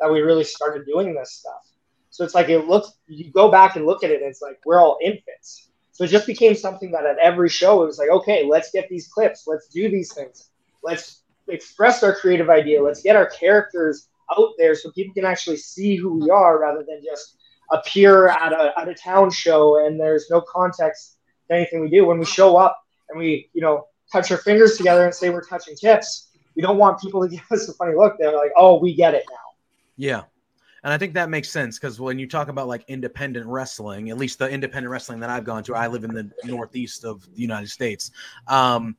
[0.00, 1.62] that we really started doing this stuff.
[2.10, 4.60] So it's like it looks, you go back and look at it, and it's like
[4.66, 5.70] we're all infants.
[5.92, 8.88] So it just became something that at every show it was like, okay, let's get
[8.88, 10.50] these clips, let's do these things,
[10.82, 14.08] let's express our creative idea, let's get our characters
[14.38, 17.36] out there so people can actually see who we are rather than just
[17.70, 21.16] appear at a at a town show and there's no context
[21.48, 22.06] to anything we do.
[22.06, 25.44] When we show up and we, you know, touch our fingers together and say we're
[25.44, 28.16] touching tips, we don't want people to give us a funny look.
[28.18, 29.36] They're like, oh, we get it now.
[29.96, 30.22] Yeah.
[30.84, 34.18] And I think that makes sense because when you talk about like independent wrestling, at
[34.18, 37.40] least the independent wrestling that I've gone to, I live in the northeast of the
[37.40, 38.10] United States.
[38.48, 38.96] Um,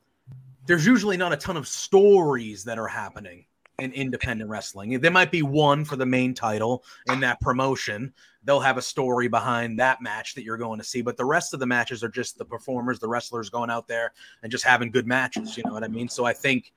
[0.66, 3.44] there's usually not a ton of stories that are happening
[3.78, 5.00] in independent wrestling.
[5.00, 8.12] There might be one for the main title in that promotion.
[8.44, 11.54] They'll have a story behind that match that you're going to see, but the rest
[11.54, 14.12] of the matches are just the performers, the wrestlers going out there
[14.42, 15.56] and just having good matches.
[15.56, 16.08] You know what I mean?
[16.08, 16.72] So I think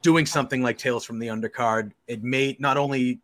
[0.00, 3.20] doing something like Tales from the Undercard, it made not only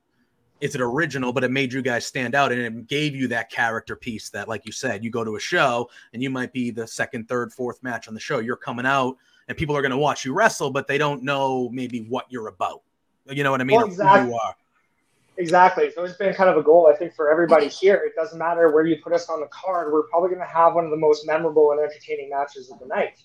[0.60, 3.48] is it original, but it made you guys stand out and it gave you that
[3.48, 6.70] character piece that, like you said, you go to a show and you might be
[6.70, 8.40] the second, third, fourth match on the show.
[8.40, 11.70] You're coming out and people are going to watch you wrestle, but they don't know
[11.70, 12.82] maybe what you're about.
[13.30, 13.76] You know what I mean?
[13.76, 14.28] Well, Or who exactly.
[14.30, 14.54] you are.
[15.36, 15.90] Exactly.
[15.94, 18.02] So it's been kind of a goal, I think, for everybody here.
[18.04, 19.92] It doesn't matter where you put us on the card.
[19.92, 22.86] We're probably going to have one of the most memorable and entertaining matches of the
[22.86, 23.22] night.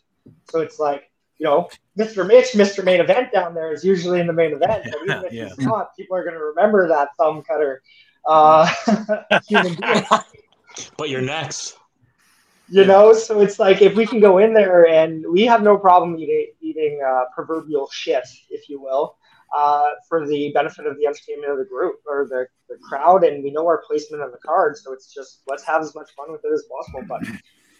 [0.52, 2.26] So it's like, you know, Mr.
[2.28, 2.84] Mitch, Mr.
[2.84, 4.84] Main Event down there is usually in the main event.
[4.86, 5.50] But even if Yeah.
[5.50, 7.82] he's not, people are going to remember that thumb cutter
[8.28, 8.72] uh,
[9.48, 10.04] human being.
[10.98, 11.78] But you're next.
[12.70, 15.78] You know, so it's like if we can go in there and we have no
[15.78, 19.18] problem eating, eating uh, proverbial shit, if you will,
[19.56, 23.44] uh, for the benefit of the entertainment of the group or the, the crowd, and
[23.44, 24.78] we know our placement on the card.
[24.78, 27.04] So it's just let's have as much fun with it as possible.
[27.08, 27.22] But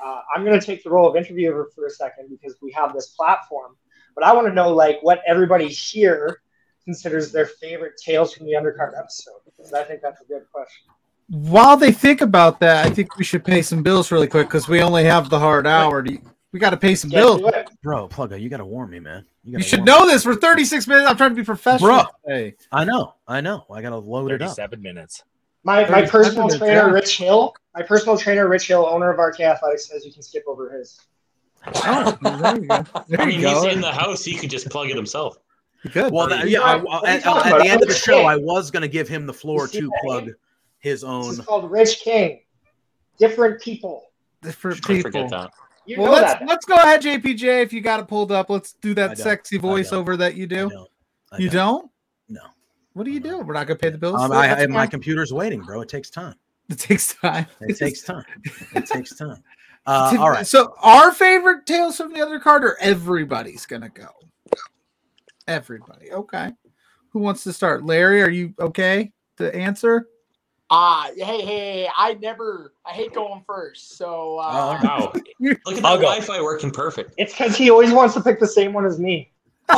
[0.06, 2.94] uh, I'm going to take the role of interviewer for a second because we have
[2.94, 3.76] this platform.
[4.16, 6.42] But I want to know like what everybody here
[6.86, 10.92] considers their favorite Tales from the Undercard episode because I think that's a good question.
[11.30, 14.68] While they think about that, I think we should pay some bills really quick because
[14.68, 16.06] we only have the hard hour.
[16.06, 16.22] You-
[16.52, 17.42] We got to pay some bills.
[17.84, 19.26] Bro, Pluggo, you got to warn me, man.
[19.44, 20.14] You gotta should know me.
[20.14, 20.26] this.
[20.26, 21.10] We're 36 minutes.
[21.10, 21.90] I'm trying to be professional.
[21.90, 23.16] Bro, Hey, I know.
[23.28, 23.66] I know.
[23.70, 24.56] I got to load it up.
[24.56, 25.24] 37 minutes.
[25.66, 26.94] My, my personal minutes, trainer, yeah.
[26.94, 30.44] Rich Hill, my personal trainer, Rich Hill, owner of RK Athletics, says you can skip
[30.48, 31.00] over his.
[31.86, 32.86] Oh, there you go.
[33.08, 33.64] There I you mean, go.
[33.64, 34.24] he's in the house.
[34.26, 35.38] He could just plug it himself.
[35.92, 36.12] Good.
[36.12, 38.82] Well, that, yeah, I, I- at, at the end of the show, I was going
[38.82, 40.30] to give him the floor to plug
[40.80, 41.30] his This own.
[41.32, 42.42] is called Rich King.
[43.18, 44.12] Different people.
[44.42, 45.30] Different I people.
[45.84, 45.92] Forget that.
[45.92, 46.48] You well, know let's that.
[46.48, 47.62] let's go ahead, JPJ.
[47.62, 50.70] If you got it pulled up, let's do that sexy voiceover that you do.
[50.70, 50.90] don't.
[51.32, 51.90] I you don't.
[52.30, 52.42] No.
[52.94, 53.40] What do you do?
[53.40, 54.22] We're not gonna pay the bills.
[54.22, 54.32] Um.
[54.32, 55.82] I, I, my computer's waiting, bro.
[55.82, 56.36] It takes time.
[56.70, 57.46] It takes time.
[57.62, 58.24] It takes time.
[58.76, 59.44] It takes time.
[59.86, 60.48] Uh, all right.
[60.48, 64.08] So our favorite tales from the Undercard, or everybody's gonna go.
[65.48, 66.12] Everybody.
[66.12, 66.52] Okay.
[67.10, 67.86] Who wants to start?
[67.86, 70.08] Larry, are you okay to answer?
[70.76, 73.96] Ah, hey, hey, I never, I hate going first.
[73.96, 75.14] So, uh, Wow.
[75.14, 76.02] Look at I'll that go.
[76.02, 77.14] Wi-Fi working perfect.
[77.20, 79.32] It's because he always wants to pick the same one as me.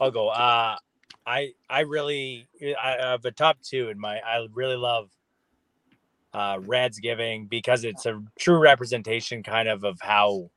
[0.00, 0.28] I'll go.
[0.28, 0.76] Uh,
[1.26, 4.20] I I really I I have a top two in my.
[4.20, 5.10] I really love
[6.34, 10.50] uh, Rads Giving because it's a true representation, kind of, of how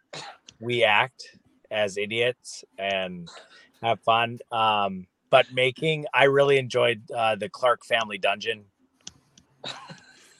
[0.59, 1.37] we act
[1.71, 3.27] as idiots and
[3.81, 4.37] have fun.
[4.51, 8.63] Um, but making, I really enjoyed uh, the Clark Family Dungeon.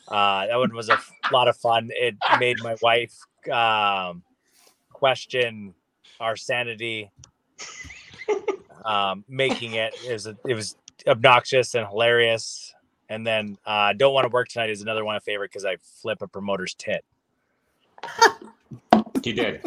[0.08, 1.90] Uh, that one was a f- lot of fun.
[1.92, 3.14] It made my wife
[3.52, 4.24] um,
[4.94, 5.74] question
[6.20, 7.12] our sanity
[8.88, 10.76] um, making it it was it was
[11.06, 12.74] obnoxious and hilarious.
[13.10, 15.78] And then uh, don't want to work tonight is another one of favorite because I
[16.02, 17.06] flip a promoter's tit.
[19.24, 19.62] You did.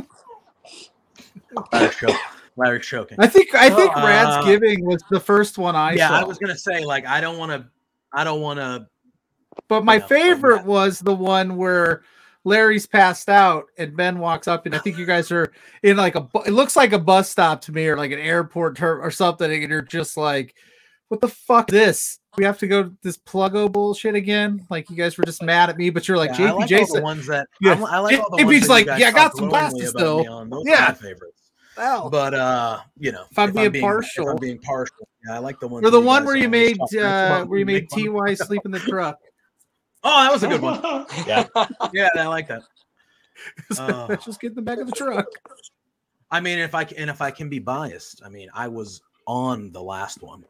[2.60, 3.16] Larry's choking.
[3.20, 6.20] I think I think Uh, Rad's Giving was the first one I yeah, saw.
[6.20, 7.66] I was gonna say like I don't want to.
[8.12, 8.86] I don't want to.
[9.68, 12.02] But my Yeah, favorite was the one where
[12.44, 15.52] Larry's passed out and Ben walks up, and I think you guys are
[15.82, 16.28] in like a.
[16.46, 19.70] It looks like a bus stop to me, or like an airport or something, and
[19.70, 20.54] you're just like,
[21.08, 21.70] "What the fuck?
[21.70, 22.16] Is this?
[22.38, 25.68] We have to go to this pluggo bullshit again." Like you guys were just mad
[25.68, 27.48] at me, but you're like Yeah, I like the ones that.
[27.60, 27.72] Yeah.
[27.72, 30.22] I'm- I like all the JP's like, you "Yeah, I got some glasses about me
[30.24, 30.48] still." on.
[30.50, 30.94] Those Yeah.
[31.80, 32.02] Are my favorites.
[32.02, 34.28] "Well, But uh, you know, If I'm being being, partial.
[34.28, 35.84] if I'm being partial, yeah, I like the one.
[35.84, 38.06] or the one where you made uh, where you made Ty.
[38.06, 39.18] Ty sleep in the truck."
[40.02, 40.80] Oh, that was a good one.
[41.26, 41.46] Yeah.
[41.92, 42.62] Yeah, I like that.
[43.78, 44.06] Oh.
[44.08, 45.26] Let's just get in the back of the truck.
[46.30, 49.00] I mean, if I can, and if I can be biased, I mean, I was
[49.26, 50.44] on the last one,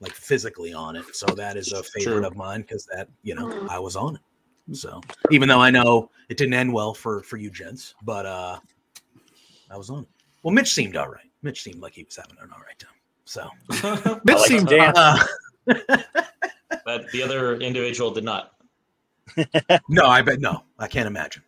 [0.00, 2.26] like physically on it, so that is a favorite True.
[2.26, 4.76] of mine because that you know I was on it.
[4.76, 5.00] So
[5.32, 8.60] even though I know it didn't end well for for you gents, but uh,
[9.70, 10.08] I was on it.
[10.42, 11.30] Well, Mitch seemed all right.
[11.42, 12.90] Mitch seemed like he was having an all right time.
[13.24, 13.48] So
[14.24, 14.92] Mitch like seemed Dan.
[14.96, 15.18] uh,
[16.84, 18.52] But the other individual did not.
[19.88, 21.42] no, I bet no, I can't imagine.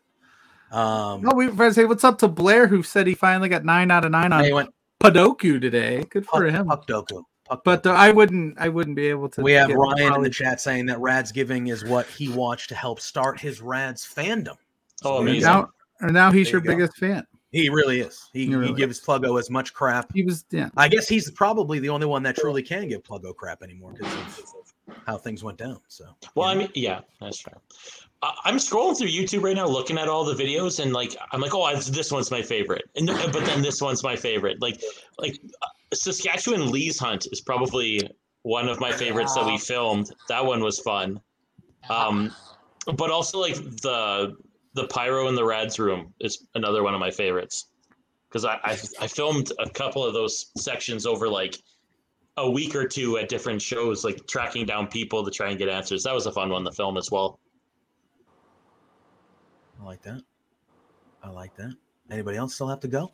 [0.71, 3.65] Um, No, we were to say what's up to Blair, who said he finally got
[3.65, 4.71] nine out of nine on he went
[5.01, 6.05] Padoku today.
[6.11, 6.67] Good for Puck, him.
[6.67, 7.23] Puck Doku.
[7.45, 7.91] Puck But Doku.
[7.91, 9.43] uh, I wouldn't, I wouldn't be able to.
[9.43, 12.75] We have Ryan in the chat saying that Rad's Giving is what he watched to
[12.75, 14.57] help start his Rad's fandom.
[15.05, 15.41] Oh, amazing.
[15.43, 15.61] go.
[15.61, 15.69] Now,
[16.01, 16.73] and now he's There your you go.
[16.77, 17.27] biggest fan.
[17.53, 18.29] He really is.
[18.33, 20.11] He, He he, really gives Pluggo as much crap.
[20.13, 20.71] He was, yeah.
[20.77, 24.39] I guess he's probably the only one that truly can give Pluggo crap anymore because
[24.89, 25.79] of how things went down.
[25.87, 27.59] So Well, I mean, yeah, that's fair.
[28.23, 31.41] I- I'm scrolling through YouTube right now, looking at all the videos, and like I'm
[31.43, 34.61] like, oh, it's- this one's my favorite, and but then this one's my favorite.
[34.63, 34.81] Like,
[35.19, 38.01] like uh, Saskatchewan Lee's Hunt is probably
[38.43, 40.11] one of my favorites that we filmed.
[40.29, 41.21] That one was fun.
[41.91, 42.33] Um,
[42.97, 44.37] but also like the
[44.75, 47.69] the pyro in the Rads room is another one of my favorites
[48.29, 51.57] because I, I I filmed a couple of those sections over like
[52.39, 55.69] a week or two at different shows, like tracking down people to try and get
[55.69, 56.03] answers.
[56.05, 57.39] That was a fun one to film as well.
[59.81, 60.23] I like that.
[61.23, 61.75] I like that.
[62.11, 63.13] Anybody else still have to go?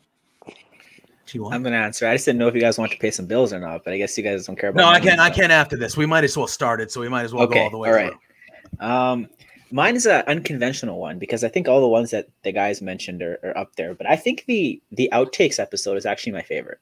[1.27, 1.53] T1?
[1.53, 2.07] I'm gonna answer.
[2.07, 3.93] I just didn't know if you guys want to pay some bills or not, but
[3.93, 4.81] I guess you guys don't care about.
[4.81, 5.19] No, I can't.
[5.19, 5.95] I can't after this.
[5.95, 7.89] We might as well start it, so we might as well go all the way
[7.89, 8.13] all right.
[8.79, 8.87] through.
[8.87, 9.29] Um,
[9.71, 13.21] mine is an unconventional one because I think all the ones that the guys mentioned
[13.21, 16.79] are, are up there, but I think the the outtakes episode is actually my favorite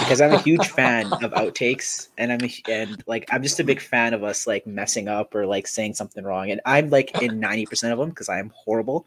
[0.00, 3.64] because I'm a huge fan of outtakes, and I'm a, and like I'm just a
[3.64, 7.22] big fan of us like messing up or like saying something wrong, and I'm like
[7.22, 9.06] in ninety percent of them because I am horrible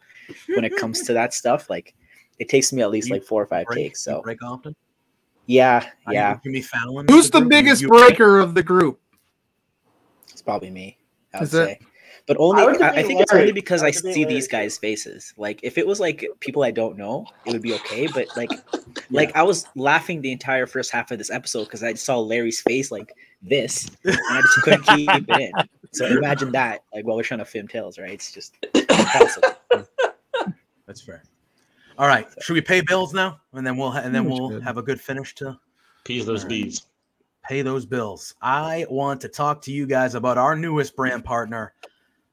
[0.54, 1.68] when it comes to that stuff.
[1.70, 1.94] Like
[2.38, 4.06] it takes me at least like four or five Break, takes.
[4.06, 4.74] you So break often.
[5.46, 7.06] yeah, I yeah, Jimmy Fallon.
[7.08, 9.00] Who's is the biggest You- breaker of the group?
[10.30, 10.98] it's probably me.
[11.32, 11.80] I would Is it?
[12.16, 12.22] Say.
[12.26, 14.24] But only I I, I think it's only because I I see Larry.
[14.24, 15.32] these guys' faces.
[15.36, 18.06] Like if it was like people I don't know, it would be okay.
[18.06, 18.50] But like
[19.10, 22.60] like I was laughing the entire first half of this episode because I saw Larry's
[22.60, 23.12] face like
[23.42, 25.52] this, and I just couldn't keep it in.
[25.92, 28.10] So imagine that, like while we're trying to film Tales, right?
[28.12, 29.48] It's just impossible.
[30.86, 31.22] That's fair.
[31.98, 32.26] All right.
[32.42, 34.62] Should we pay bills now, and then we'll ha- and then we'll good.
[34.62, 35.58] have a good finish to
[36.04, 36.64] Peas those All right.
[36.64, 36.86] beads.
[37.48, 38.34] pay those bills.
[38.42, 41.72] I want to talk to you guys about our newest brand partner,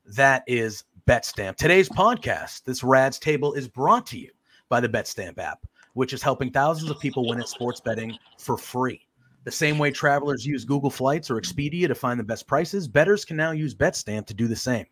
[0.06, 1.56] that is BetStamp.
[1.56, 4.32] Today's podcast, this Rad's Table, is brought to you
[4.70, 8.58] by the BetStamp app, which is helping thousands of people win at sports betting for
[8.58, 9.06] free.
[9.44, 13.26] The same way travelers use Google Flights or Expedia to find the best prices, bettors
[13.26, 14.86] can now use BetStamp to do the same.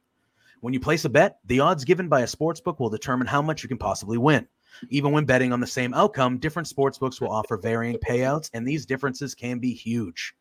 [0.60, 3.64] When you place a bet, the odds given by a sportsbook will determine how much
[3.64, 4.48] you can possibly win.
[4.90, 8.86] Even when betting on the same outcome, different sportsbooks will offer varying payouts, and these
[8.86, 10.36] differences can be huge.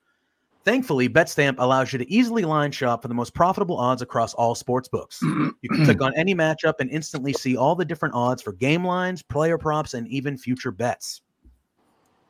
[0.64, 4.54] Thankfully, BetStamp allows you to easily line shop for the most profitable odds across all
[4.54, 5.20] sports books.
[5.22, 8.86] You can click on any matchup and instantly see all the different odds for game
[8.86, 11.22] lines, player props, and even future bets.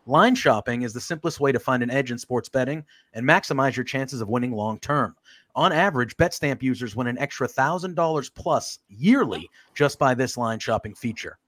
[0.07, 3.77] Line shopping is the simplest way to find an edge in sports betting and maximize
[3.77, 5.17] your chances of winning long term.
[5.57, 10.95] On average, BetStamp users win an extra $1,000 plus yearly just by this line shopping
[10.95, 11.39] feature.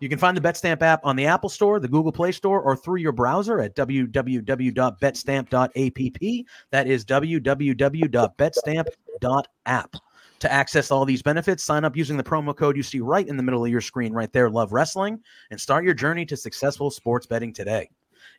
[0.00, 2.74] You can find the BetStamp app on the Apple Store, the Google Play Store, or
[2.74, 6.46] through your browser at www.betstamp.app.
[6.70, 9.96] That is www.betstamp.app.
[10.40, 13.36] To access all these benefits, sign up using the promo code you see right in
[13.36, 15.20] the middle of your screen right there, Love Wrestling,
[15.50, 17.90] and start your journey to successful sports betting today.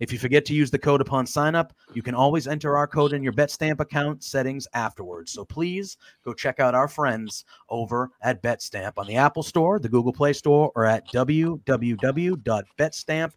[0.01, 2.87] If you forget to use the code upon sign up, you can always enter our
[2.87, 5.31] code in your BetStamp account settings afterwards.
[5.31, 9.87] So please go check out our friends over at BetStamp on the Apple Store, the
[9.87, 13.35] Google Play Store, or at www.betstamp.app.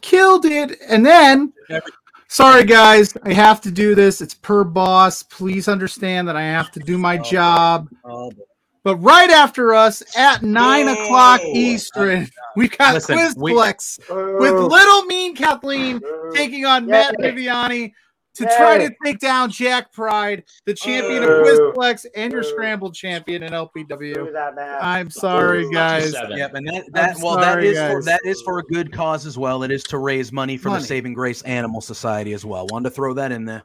[0.00, 0.78] Killed it.
[0.88, 1.52] And then,
[2.26, 4.20] sorry guys, I have to do this.
[4.20, 5.22] It's per boss.
[5.22, 7.88] Please understand that I have to do my oh, job.
[8.04, 8.32] Oh,
[8.84, 13.98] But right after us at nine o'clock Eastern, we've got Listen, we- Quizplex
[14.38, 16.32] with Little Mean Kathleen Boo.
[16.34, 16.90] taking on Yay.
[16.90, 17.92] Matt Viviani
[18.34, 22.48] to try to take down Jack Pride, the champion of Quizplex and your Boo.
[22.48, 24.32] scrambled champion in LPW.
[24.32, 24.78] that.
[24.84, 25.72] I'm sorry, Boo.
[25.72, 26.12] guys.
[26.12, 26.36] Seven.
[26.36, 28.04] Yep, and that, that I'm well, that sorry, is for guys.
[28.06, 29.62] that is for a good cause as well.
[29.62, 30.82] It is to raise money for Money.
[30.82, 32.66] the Saving Grace Animal Society as well.
[32.70, 33.62] Wanted to throw that in there.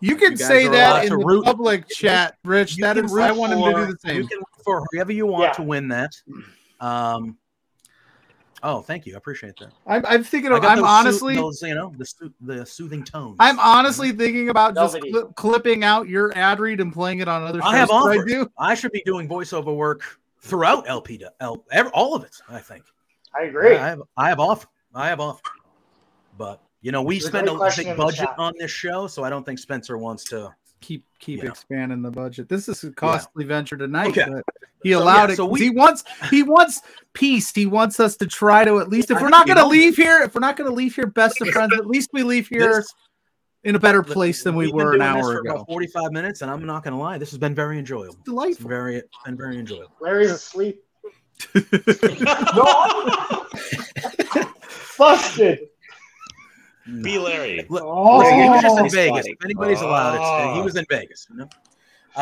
[0.00, 2.76] You can You say that in the root- public chat, Rich.
[2.76, 4.16] You That can is, root I want him to do the same.
[4.16, 4.28] You same.
[4.28, 5.52] can root for whoever you want Yeah.
[5.54, 6.12] to win that.
[6.80, 7.36] Um.
[8.60, 9.14] Oh, thank you.
[9.14, 9.70] I appreciate that.
[9.86, 10.62] I'm, I'm thinking I of.
[10.62, 11.34] got I'm those soo- honestly.
[11.36, 13.36] those, you know, the soo- the soothing tones.
[13.38, 15.12] I'm honestly thinking about just Velvety.
[15.12, 17.68] cli- clipping out your ad read and playing it on other shows.
[17.72, 18.24] I have that I offers.
[18.32, 18.50] do.
[18.58, 20.02] I should be doing voiceover work
[20.40, 22.36] throughout LP to L, all of it.
[22.48, 22.82] I think.
[23.38, 23.76] I agree.
[23.76, 24.66] I have I have off.
[24.92, 25.40] I have off.
[26.36, 29.06] But you know, we It's spend a question big in the budget on this show,
[29.06, 30.54] so I don't think Spencer wants to.
[30.80, 31.50] Keep keep Yeah.
[31.50, 32.48] expanding the budget.
[32.48, 34.26] This is a costly venture tonight, Okay.
[34.30, 34.44] but
[34.84, 35.36] he So, allowed yeah, it.
[35.36, 36.82] so 'cause we- he wants he wants
[37.14, 37.52] peace.
[37.52, 40.22] He wants us to try to at least if we're not going to leave here,
[40.22, 42.76] if we're not going to leave here best of friends, at least we leave here
[42.76, 42.94] This-
[43.64, 45.50] in a better place than we were an doing hour for ago.
[45.56, 48.14] About Forty-five minutes, and I'm not going to lie, this has been very enjoyable.
[48.14, 48.68] It's Delightful.
[48.68, 49.96] very been very enjoyable.
[50.00, 50.80] Larry's asleep.
[56.88, 57.02] no.
[57.02, 57.66] Be Larry.
[57.68, 58.18] Look, Oh.
[58.18, 59.10] listen, he was just in Vegas.
[59.10, 59.32] plotting.
[59.38, 60.14] If anybody's allowed,
[60.50, 61.26] it's, he was in Vegas.
[61.30, 61.48] You know?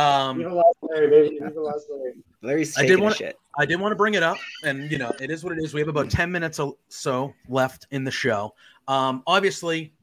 [0.00, 1.36] Um, last Larry, baby.
[1.36, 2.14] Even last Larry.
[2.42, 3.38] Larry's I did taking wanna- shit.
[3.58, 5.72] I did want to bring it up, and you know, it is what it is.
[5.72, 8.54] We have about 10 minutes or so left in the show.
[8.86, 9.94] Um, obviously,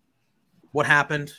[0.71, 1.31] what happened.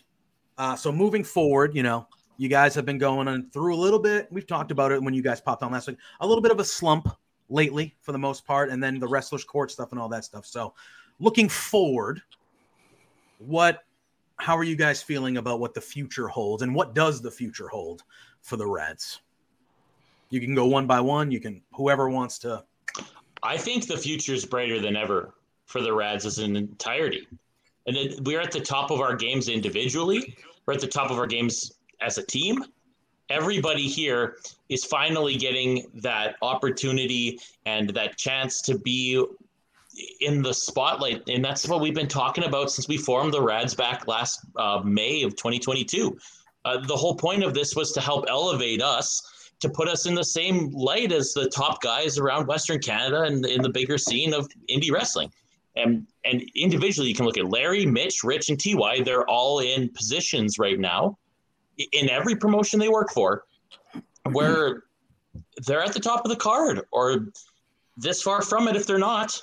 [0.56, 2.06] Uh, so moving forward, you know,
[2.36, 4.26] You guys have been going on through a little bit.
[4.32, 5.98] We've talked about it when you guys popped on last week.
[6.20, 7.08] A little bit of a slump
[7.48, 10.44] lately, for the most part, and then the wrestlers' court stuff and all that stuff.
[10.44, 10.74] So,
[11.20, 12.20] looking forward,
[13.46, 13.80] what?
[14.36, 17.68] How are you guys feeling about what the future holds, and what does the future
[17.68, 18.02] hold
[18.42, 19.20] for the Rads?
[20.30, 21.30] You can go one by one.
[21.30, 22.64] You can whoever wants to.
[23.42, 25.34] I think the future is brighter than ever
[25.66, 27.28] for the Rads as an entirety.
[27.86, 30.36] And it, we're at the top of our games individually.
[30.66, 32.64] We're at the top of our games as a team.
[33.30, 34.36] Everybody here
[34.68, 39.24] is finally getting that opportunity and that chance to be
[40.20, 41.28] in the spotlight.
[41.28, 44.80] And that's what we've been talking about since we formed the Rads back last uh,
[44.84, 46.16] May of 2022.
[46.64, 49.22] Uh, the whole point of this was to help elevate us
[49.60, 53.44] to put us in the same light as the top guys around Western Canada and
[53.46, 55.30] in the bigger scene of indie wrestling.
[55.76, 59.02] And and individually, you can look at Larry, Mitch, Rich, and Ty.
[59.04, 61.18] They're all in positions right now
[61.92, 63.44] in every promotion they work for,
[64.30, 64.84] where
[65.66, 67.26] they're at the top of the card or
[67.96, 69.40] this far from it if they're not.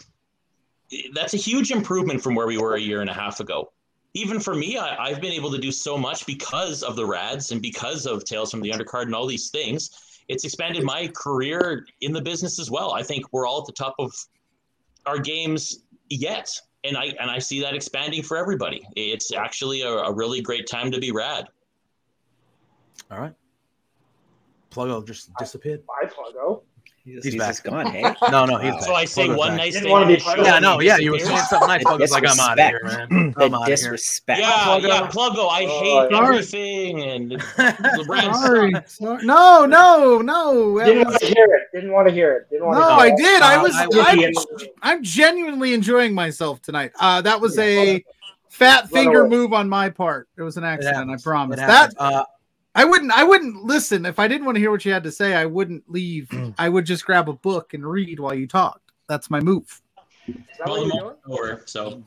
[1.13, 3.71] That's a huge improvement from where we were a year and a half ago.
[4.13, 7.51] Even for me, I, I've been able to do so much because of the Rads
[7.51, 9.91] and because of Tales from the Undercard and all these things.
[10.27, 12.91] It's expanded my career in the business as well.
[12.93, 14.13] I think we're all at the top of
[15.05, 16.49] our games yet.
[16.83, 18.85] And I and I see that expanding for everybody.
[18.95, 21.45] It's actually a, a really great time to be rad.
[23.11, 23.33] All right.
[24.71, 25.83] Pluggo just disappeared.
[25.85, 26.63] Bye, Pluggo.
[27.03, 27.63] He's, He's he's back.
[27.63, 28.03] gone, hey?
[28.29, 29.57] No, no, he's So I say Pluggo's one back.
[29.57, 29.91] nice Didn't thing.
[29.91, 30.43] wanna be on show.
[30.43, 31.83] Yeah, no, yeah, you were saying something nice.
[31.83, 33.11] The Pluggo's like, I'm out of here, disrespect.
[33.11, 33.33] man.
[33.37, 33.75] I'm out of here.
[33.75, 34.39] disrespect.
[34.39, 34.87] Yeah, Pluggo.
[34.87, 35.49] yeah, Pluggo.
[35.49, 36.27] I Oh, hate sorry.
[36.27, 39.25] everything and the Rads Sorry, sorry.
[39.25, 40.77] No, no, no.
[40.77, 41.61] that Didn't want to hear it.
[41.73, 42.49] Didn't want to hear it.
[42.51, 43.17] Didn't want No, to I hear it.
[43.17, 43.41] did.
[43.41, 43.75] I Uh, was.
[43.75, 44.33] I I'm,
[44.97, 46.91] I'm genuinely enjoying myself tonight.
[46.99, 47.63] Uh, that was Yeah.
[47.63, 48.05] a
[48.49, 49.29] fat finger away.
[49.29, 50.27] move on my part.
[50.37, 51.09] It was an accident.
[51.09, 51.57] I promise.
[51.59, 51.93] That.
[51.97, 52.25] Uh,
[52.73, 53.11] I wouldn't.
[53.11, 55.33] I wouldn't listen if I didn't want to hear what you had to say.
[55.33, 56.29] I wouldn't leave.
[56.29, 56.55] Mm.
[56.57, 58.91] I would just grab a book and read while you talked.
[59.07, 59.81] That's my move.
[60.27, 61.15] Is that well, what you're doing?
[61.27, 62.03] moment so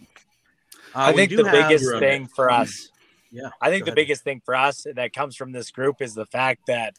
[0.94, 2.90] uh, I think the biggest thing for us,
[3.30, 3.50] Yeah.
[3.60, 3.96] I think the ahead.
[3.96, 6.94] biggest thing for us that comes from this group is the fact that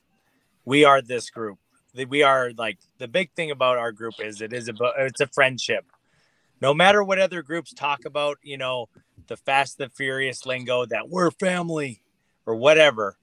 [0.65, 1.57] we are this group.
[1.95, 5.21] That we are like the big thing about our group is it is about it's
[5.21, 5.85] a friendship.
[6.61, 8.89] No matter what other groups talk about, you know,
[9.27, 12.01] the fast and furious lingo that we're family
[12.45, 13.17] or whatever.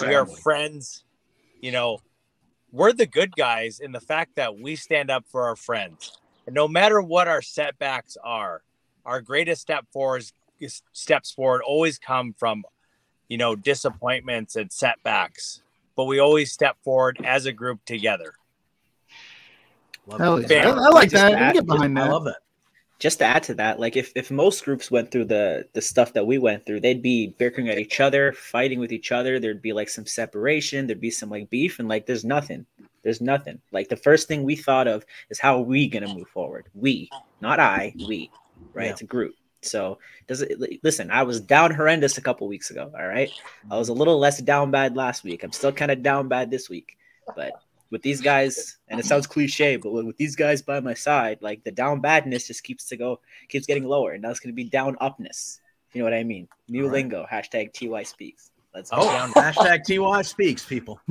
[0.00, 1.04] We are friends.
[1.60, 2.00] You know,
[2.72, 6.18] we're the good guys in the fact that we stand up for our friends.
[6.46, 8.62] And no matter what our setbacks are,
[9.04, 10.24] our greatest step forward
[10.60, 12.64] is, steps forward always come from,
[13.28, 15.62] you know, disappointments and setbacks.
[15.96, 18.34] But we always step forward as a group together.
[20.06, 20.68] Love Hell yeah.
[20.68, 21.34] I, I like Just that.
[21.34, 22.08] I can get behind that.
[22.08, 22.38] I love that.
[23.00, 26.12] Just to add to that, like if, if most groups went through the the stuff
[26.12, 29.40] that we went through, they'd be bickering at each other, fighting with each other.
[29.40, 30.86] There'd be like some separation.
[30.86, 32.66] There'd be some like beef, and like there's nothing.
[33.02, 33.58] There's nothing.
[33.72, 36.66] Like the first thing we thought of is how are we gonna move forward.
[36.74, 37.08] We,
[37.40, 37.94] not I.
[37.96, 38.30] We,
[38.74, 38.84] right?
[38.84, 38.90] Yeah.
[38.92, 39.34] It's a group.
[39.62, 40.60] So does it?
[40.84, 42.92] Listen, I was down horrendous a couple weeks ago.
[42.94, 43.30] All right,
[43.70, 45.42] I was a little less down bad last week.
[45.42, 46.98] I'm still kind of down bad this week,
[47.34, 47.52] but
[47.90, 51.64] with these guys, and it sounds cliche, but with these guys by my side, like
[51.64, 54.56] the down badness just keeps to go, keeps getting lower, and now it's going to
[54.56, 55.60] be down upness.
[55.92, 56.48] You know what I mean?
[56.68, 56.94] New All right.
[56.94, 57.26] lingo.
[57.30, 58.52] Hashtag Ty speaks.
[58.74, 58.98] Let's go.
[59.00, 61.00] Oh, hashtag TY speaks, people.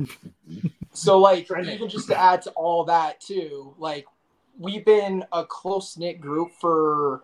[0.92, 4.06] So like even just to add to all that too, like
[4.58, 7.22] we've been a close knit group for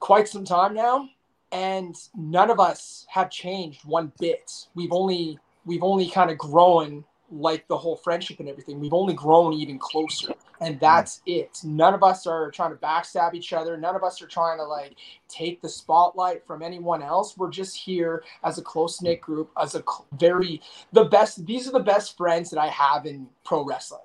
[0.00, 1.08] quite some time now,
[1.52, 4.50] and none of us have changed one bit.
[4.74, 8.80] We've only we've only kind of grown like the whole friendship and everything.
[8.80, 11.60] We've only grown even closer, and that's it.
[11.64, 13.76] None of us are trying to backstab each other.
[13.76, 14.96] None of us are trying to like
[15.28, 17.36] take the spotlight from anyone else.
[17.36, 19.84] We're just here as a close knit group, as a
[20.18, 20.60] very
[20.92, 24.00] the best these are the best friends that I have in pro wrestling.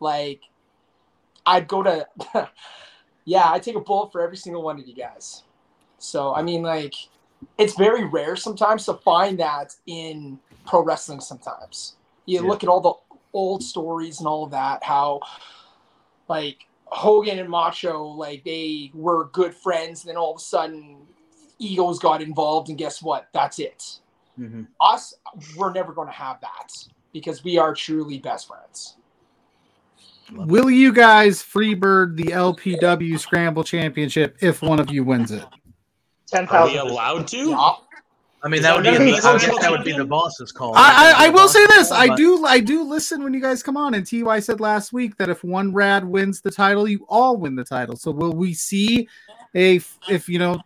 [0.00, 0.40] Like
[1.46, 2.06] I'd go to
[3.24, 5.44] yeah, I take a bullet for every single one of you guys.
[5.98, 6.94] So I mean like
[7.56, 11.96] it's very rare sometimes to find that in pro wrestling sometimes.
[12.26, 12.46] You Yeah.
[12.48, 12.94] look at all the
[13.32, 15.20] old stories and all of that, how
[16.28, 21.06] like Hogan and Macho, like they were good friends, and then all of a sudden
[21.58, 23.28] egos got involved, and guess what?
[23.32, 24.00] That's it
[24.38, 24.66] Mhm.
[24.80, 25.14] us
[25.56, 26.72] we're never going to have that
[27.12, 28.96] because we are truly best friends
[30.32, 35.44] Will you guys freebird the LPW Scramble Championship if one of you wins it?
[36.28, 37.48] Ten are we allowed to?
[37.50, 37.72] yeah.
[38.42, 39.12] I mean, that that would be.
[39.12, 40.72] be I guess that would be the boss's call.
[40.74, 41.92] I, I, I will say this.
[41.92, 43.94] I do I do listen when you guys come on.
[43.94, 47.54] And Ty said last week that if one rad wins the title, you all win
[47.54, 47.96] the title.
[47.96, 49.08] So will we see
[49.54, 50.60] a if you know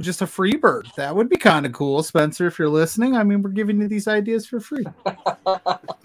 [0.00, 0.86] just a free bird.
[0.96, 2.46] That would be kind of cool, Spencer.
[2.46, 4.84] If you're listening, I mean, we're giving you these ideas for free.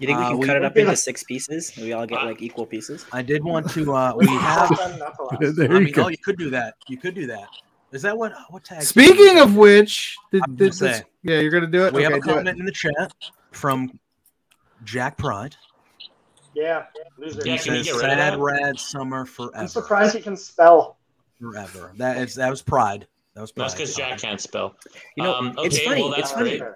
[0.00, 1.72] You think we Uh, can we- cut it up into six pieces?
[1.76, 3.06] and We all get like equal pieces.
[3.12, 3.94] I did want to.
[3.94, 4.70] Uh, we have.
[5.40, 6.06] There I you mean, go.
[6.06, 6.74] oh, you could do that.
[6.88, 7.46] You could do that.
[7.94, 8.32] Is that what?
[8.50, 8.80] What tag?
[8.80, 11.02] team Speaking of which, did, I'm did this, say.
[11.22, 11.94] yeah, you're gonna do it.
[11.94, 13.14] We have a comment in the chat
[13.52, 13.98] from
[14.82, 15.54] Jack Pride.
[16.54, 16.86] Yeah,
[17.16, 17.42] loser.
[17.44, 19.56] Yeah, can says, get rid of "Sad that?" rad summer forever.
[19.56, 20.96] I'm surprised he can spell.
[21.40, 23.06] forever." That is that was Pride.
[23.34, 23.66] That was Pride.
[23.66, 24.74] That's because Jack can't spell.
[25.16, 26.00] You know, um, it's okay, funny.
[26.02, 26.58] well, that's it's funny.
[26.58, 26.72] great.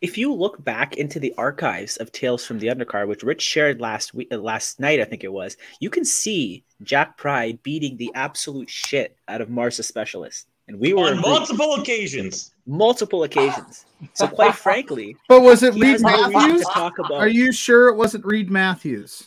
[0.00, 3.80] If you look back into the archives of Tales from the Undercard, which Rich shared
[3.80, 7.96] last week, uh, last night, I think it was, you can see Jack Pride beating
[7.96, 12.54] the absolute shit out of Marsa Specialist, and we were a On group- multiple occasions.
[12.66, 13.86] multiple occasions.
[14.14, 16.64] So, quite frankly, But was it Reed has no Matthews?
[16.72, 17.14] talk about.
[17.14, 19.24] Are you sure it wasn't Reed Matthews?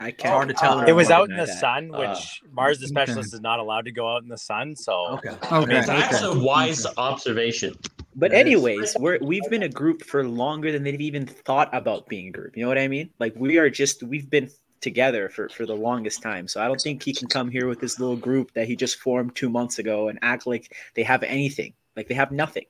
[0.00, 0.32] I can't.
[0.32, 0.80] hard to tell.
[0.80, 1.58] It was out in the that.
[1.58, 2.90] sun, Uh, which Mars the okay.
[2.92, 4.76] specialist is not allowed to go out in the sun.
[4.76, 5.30] So Okay.
[5.52, 5.80] Okay.
[5.86, 6.38] That's okay.
[6.38, 7.74] a wise observation.
[8.14, 11.68] But That is- anyways, we're we've been a group for longer than they've even thought
[11.72, 12.56] about being a group.
[12.56, 13.10] You know what I mean?
[13.18, 14.48] Like we are just we've been
[14.80, 16.46] together for for the longest time.
[16.46, 18.98] So I don't think he can come here with this little group that he just
[19.00, 21.72] formed two months ago and act like they have anything.
[21.96, 22.66] Like they have nothing.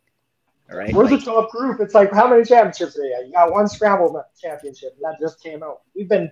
[0.70, 0.92] All right.
[0.94, 1.80] We're Like, the top group.
[1.80, 3.24] It's like how many championships are you?
[3.26, 5.80] You got one scramble championship that just came out.
[5.94, 6.30] We've been,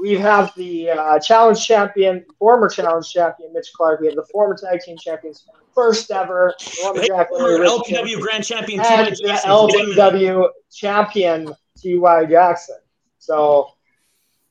[0.00, 4.00] we have the uh, challenge champion, former challenge champion Mitch Clark.
[4.00, 8.88] We have the former tag team champions, first ever Hey, former LPW Grand Champion and
[8.88, 9.10] T.Y.
[9.10, 9.50] the Jackson.
[9.50, 12.24] LPW champion T.Y.
[12.26, 12.76] Jackson.
[13.18, 13.68] So,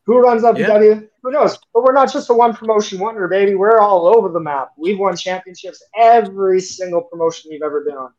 [0.05, 1.07] who runs LPW?
[1.23, 1.57] Who knows?
[1.73, 3.55] But we're not just a one promotion wonder, baby.
[3.55, 4.71] We're all over the map.
[4.77, 8.11] We've won championships every single promotion we've ever been on.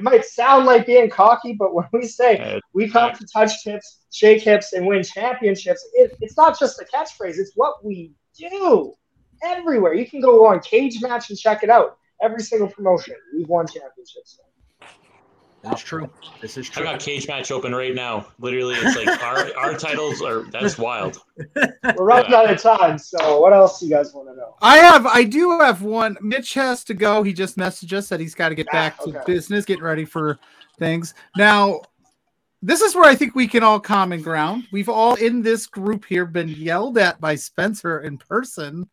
[0.00, 3.98] It might sound like being cocky, but when we say we come to touch tips,
[4.10, 7.36] shake hips, and win championships, it, it's not just a catchphrase.
[7.36, 8.94] It's what we do
[9.44, 9.92] everywhere.
[9.92, 11.98] You can go on Cage Match and check it out.
[12.22, 14.40] Every single promotion, we've won championships.
[15.62, 16.08] That's true.
[16.40, 16.86] This is true.
[16.86, 18.26] I got cage match open right now.
[18.38, 21.18] Literally, it's like our our titles are that's wild.
[21.96, 24.56] We're running out of time, so what else do you guys want to know?
[24.62, 26.16] I have, I do have one.
[26.22, 27.22] Mitch has to go.
[27.22, 29.20] He just messaged us that he's got to get Ah, back to okay.
[29.26, 30.38] business, getting ready for
[30.78, 31.12] things.
[31.36, 31.80] Now,
[32.62, 34.66] this is where I think we can all common ground.
[34.72, 38.88] We've all in this group here been yelled at by Spencer in person.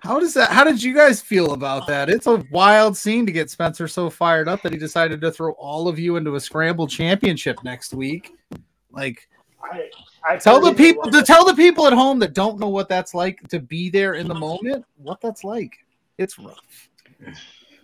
[0.00, 0.50] How does that?
[0.50, 2.08] How did you guys feel about that?
[2.08, 5.52] It's a wild scene to get Spencer so fired up that he decided to throw
[5.52, 8.32] all of you into a scramble championship next week.
[8.92, 9.28] Like,
[9.62, 9.90] I,
[10.26, 13.12] I tell the people to tell the people at home that don't know what that's
[13.12, 14.84] like to be there in the moment.
[14.96, 15.84] What that's like.
[16.16, 16.88] It's rough.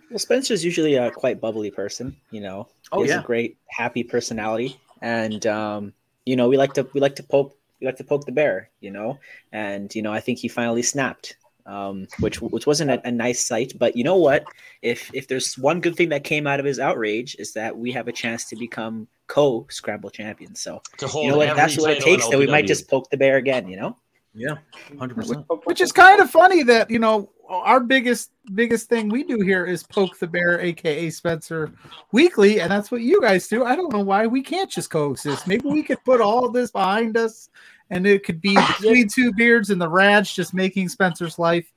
[0.09, 2.67] Well, Spencer's usually a quite bubbly person, you know.
[2.91, 3.21] Oh, he has yeah.
[3.21, 5.93] a great, happy personality, and um,
[6.25, 8.69] you know, we like to we like to poke we like to poke the bear,
[8.79, 9.19] you know.
[9.51, 13.45] And you know, I think he finally snapped, um, which which wasn't a, a nice
[13.45, 13.73] sight.
[13.77, 14.45] But you know what?
[14.81, 17.91] If if there's one good thing that came out of his outrage is that we
[17.91, 20.61] have a chance to become co scramble champions.
[20.61, 21.55] So To hold you know what?
[21.55, 22.27] That's what it takes.
[22.29, 23.97] That we might just poke the bear again, you know.
[24.33, 24.55] Yeah,
[24.99, 25.45] hundred percent.
[25.63, 29.65] Which is kind of funny that you know our biggest biggest thing we do here
[29.65, 31.71] is poke the bear, aka Spencer,
[32.11, 33.63] weekly, and that's what you guys do.
[33.63, 35.47] I don't know why we can't just coexist.
[35.47, 37.49] Maybe we could put all this behind us,
[37.89, 41.71] and it could be between two beards and the Rads just making Spencer's life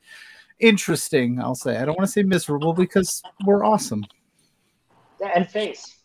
[0.61, 1.41] interesting.
[1.41, 4.05] I'll say I don't want to say miserable because we're awesome
[5.21, 5.99] Yeah, and face,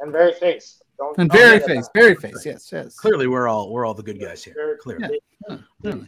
[0.00, 0.82] and very face.
[0.98, 2.44] Don't, and don't very face, very face.
[2.44, 2.94] Yes, yes.
[2.96, 4.54] Clearly, we're all we're all the good guys here.
[4.54, 5.00] Very- Clearly.
[5.08, 5.64] very face.
[5.82, 6.04] Hmm, hmm.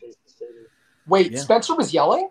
[1.09, 1.39] Wait, Yeah.
[1.41, 2.29] Spencer was yelling?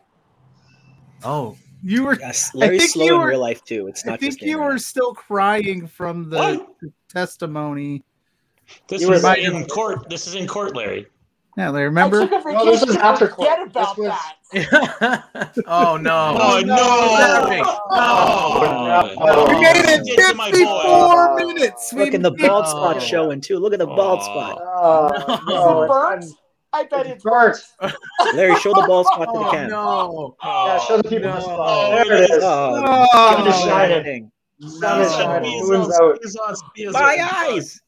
[1.23, 2.19] Oh, You were.
[2.19, 3.87] Yes, I think slow you in were- real life too.
[3.87, 4.13] It's not.
[4.13, 6.67] I think just you in were still crying from the What?
[7.09, 8.03] testimony.
[8.87, 9.39] This You is right.
[9.39, 10.09] in court.
[10.09, 11.07] This is in court, Larry.
[11.57, 12.21] Yeah, Larry, remember?
[12.21, 12.89] I took a No, this vacation.
[12.89, 13.49] is after court.
[13.49, 14.35] Forget about was- that.
[15.67, 16.35] oh no!
[16.39, 16.75] Oh, oh no.
[16.75, 17.61] Larry.
[17.65, 19.47] Oh, Oh.
[19.53, 21.45] We made it Get to my 54 boy.
[21.53, 21.93] minutes.
[21.93, 22.69] We Look in the made- bald Oh.
[22.69, 23.59] spot showing too.
[23.59, 24.23] Look at the bald Oh.
[24.23, 24.57] spot.
[24.61, 26.25] Oh, no, burnt?
[26.73, 27.57] I bet been- it's it's burnt.
[28.33, 29.69] Larry, show the bald spot to the Oh camera.
[29.69, 30.35] no!
[30.43, 31.35] Yeah, show the oh, people no.
[31.35, 31.59] the spot.
[31.59, 32.43] Oh, There it is.
[32.43, 33.51] Oh, Oh.
[33.51, 34.31] Sun shining.
[34.61, 35.17] Sun is No.
[35.17, 35.67] shining.
[35.67, 36.19] Moon's out.
[36.93, 37.17] my
[37.49, 37.81] eyes.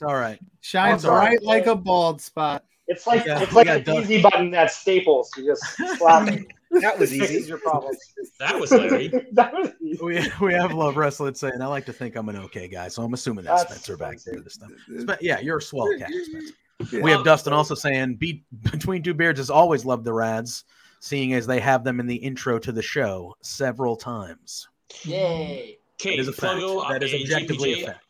[0.00, 0.38] It's all right.
[0.60, 1.26] Shines Oh, sorry.
[1.38, 2.64] bright like a bald spot.
[2.86, 4.02] It's like Yeah, it's like an done.
[4.02, 5.28] easy button at Staples.
[5.36, 5.62] You just
[5.98, 6.46] slap it.
[6.70, 7.48] That was Fixes easy.
[7.48, 7.96] your problems.
[8.38, 9.08] That was Larry.
[9.32, 10.04] that was easy.
[10.04, 13.02] We we have love wrestling saying I like to think I'm an okay guy, so
[13.02, 14.76] I'm assuming that's That's Spencer back there this time.
[15.00, 16.54] Spe- yeah, you're a swell cat, Spencer.
[16.94, 17.02] Yeah.
[17.02, 20.64] We have Dustin also saying Be- between two beards has always loved the Rads,
[21.00, 24.68] seeing as they have them in the intro to the show several times.
[25.04, 25.78] Yay.
[25.94, 26.60] Okay, That is a fact.
[26.60, 28.04] Fogo, That is objectively a fact.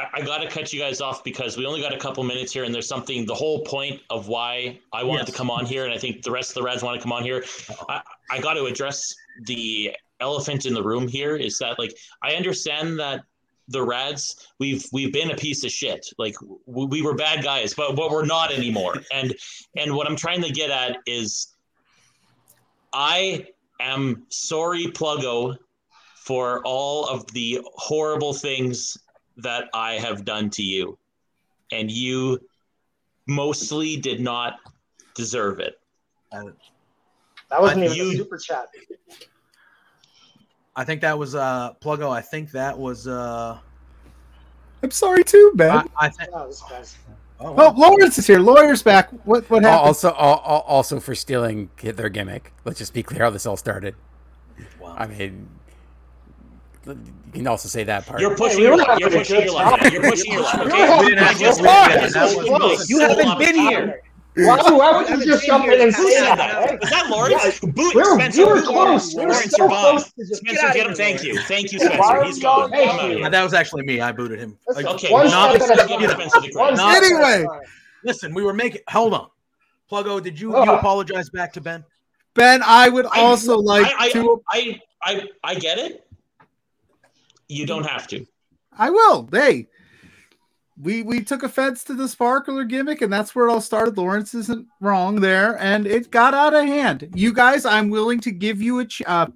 [0.00, 2.52] I, I got to cut you guys off because we only got a couple minutes
[2.52, 3.26] here, and there's something.
[3.26, 5.30] The whole point of why I wanted Yes.
[5.32, 7.12] to come on here, and I think the rest of the Rads want to come
[7.12, 7.44] on here.
[7.88, 12.34] I, I got to address the elephant in the room here is that like I
[12.34, 13.22] understand that
[13.68, 16.06] the Rads we've we've been a piece of shit.
[16.18, 16.36] Like
[16.66, 18.94] we, we were bad guys, but but we're not anymore.
[19.12, 19.34] And
[19.76, 21.54] and what I'm trying to get at is
[22.92, 23.46] I
[23.80, 25.56] am sorry, Pluggo,
[26.16, 28.96] for all of the horrible things
[29.42, 30.98] that I have done to you.
[31.72, 32.40] And you
[33.26, 34.54] mostly did not
[35.14, 35.78] deserve it.
[36.32, 38.66] That wasn't even You- a super chat.
[40.76, 42.10] I think that was uh Pluggo.
[42.10, 43.58] I think that was uh
[44.82, 45.70] I'm sorry too, Ben.
[45.70, 46.96] I, I think Oh, this guy's.
[47.38, 48.38] oh, oh, Lawrence is here.
[48.38, 49.10] Lawyer's back.
[49.26, 49.86] What what happened?
[49.86, 52.52] Also, al- al- also for stealing their gimmick.
[52.64, 53.94] Let's just be clear how this all started.
[54.80, 54.94] wow.
[54.96, 55.48] I mean,
[56.86, 56.96] you
[57.32, 58.20] can also say that part.
[58.20, 58.98] You're pushing we your luck.
[59.00, 59.92] You're pushing your luck.
[59.92, 60.54] You're pushing your luck.
[60.64, 60.98] We Okay.
[61.00, 61.90] We didn't have having a to- good time.
[61.90, 62.90] yeah, that was close.
[62.90, 64.02] You haven't been here.
[64.36, 66.38] Why, why would you just jump in and say said that?
[66.38, 66.80] that?
[66.80, 67.58] Was that Lawrence?
[67.60, 68.46] Boot We were, Spencer.
[68.46, 69.14] we were close.
[69.14, 69.14] Lawrence.
[69.14, 69.80] We were Lawrence, so you're gone.
[69.80, 70.94] close to just Spencer, get him.
[70.94, 71.38] Thank you.
[71.42, 72.00] Thank you, Spencer.
[72.02, 72.70] are He's we gone.
[72.70, 73.30] going- I'm out of here.
[73.30, 74.00] that was actually me.
[74.00, 74.56] I booted him.
[74.70, 76.10] Okay, one not step at a give time.
[76.30, 77.04] Spencer the One credit.
[77.04, 77.46] step at a Anyway.
[78.04, 78.80] Listen, we were making.
[78.88, 79.26] Hold on,
[79.90, 80.22] Pluggo.
[80.22, 81.84] Did you you apologize back to Ben?
[82.34, 84.42] Ben, I would I- also like I, I, to.
[84.48, 86.06] I, I, I get it.
[87.50, 88.24] You don't have to.
[88.78, 89.28] I will.
[89.32, 89.66] Hey,
[90.80, 93.98] we we took offense to the sparkler gimmick, and that's where it all started.
[93.98, 97.10] Lawrence isn't wrong there, and it got out of hand.
[97.14, 99.26] You guys, I'm willing to give you a ch- uh,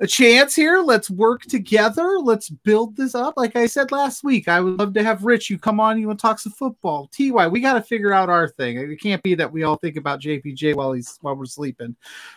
[0.00, 0.80] a chance here.
[0.80, 2.18] Let's work together.
[2.18, 3.34] Let's build this up.
[3.36, 5.50] Like I said last week, I would love to have Rich.
[5.50, 6.00] You come on.
[6.00, 7.10] You want to talk some football?
[7.16, 8.78] Ty, we got to figure out our thing.
[8.78, 11.94] It can't be that we all think about JPJ while he's while we're sleeping.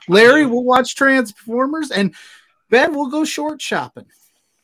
[0.09, 2.13] Larry, we'll watch Transformers, and
[2.69, 4.05] Ben, we'll go short shopping.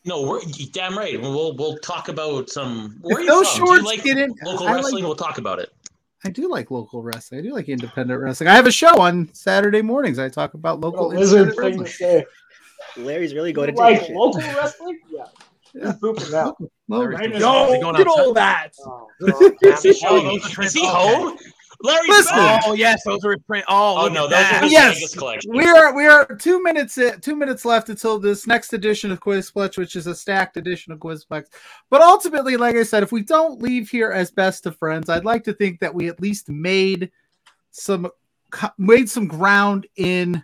[0.06, 0.42] No, we're
[0.74, 1.20] damn right.
[1.22, 2.96] We'll we'll talk about some.
[2.98, 3.60] If Where are you those from?
[3.62, 5.04] Do shorts you like get in- local I like- wrestling?
[5.06, 5.72] we'll talk about it.
[6.26, 7.40] I do like local wrestling.
[7.40, 8.48] I do like independent wrestling.
[8.50, 10.20] I have a show on Saturday mornings.
[10.20, 12.26] I talk about What a local lizard independent thing to wrestling.
[12.96, 13.02] say.
[13.02, 14.16] Larry's really going to Like take shit.
[14.16, 15.00] local wrestling?
[15.10, 15.24] Yeah.
[15.74, 15.86] Yeah.
[15.92, 16.46] He's pooping now.
[16.48, 18.70] Local- Larry's Right doing- is he going that.
[18.86, 21.38] Oh, Is he, Oh, oh, those are is he home?
[21.84, 22.38] Larry's Listen.
[22.38, 22.64] back.
[22.66, 23.66] Oh yes, those are print.
[23.68, 24.54] Oh, Oh no, at those that.
[24.56, 25.16] are his Yes.
[25.16, 25.52] Collection.
[25.54, 29.20] We are we are two minutes in, two minutes left until this next edition of
[29.20, 31.48] Quiz Quizplex, which is a stacked edition of Quiz Quizplex.
[31.90, 35.26] But ultimately, like I said, if we don't leave here as best of friends, I'd
[35.26, 37.12] like to think that we at least made
[37.72, 38.10] some
[38.78, 40.42] made some ground in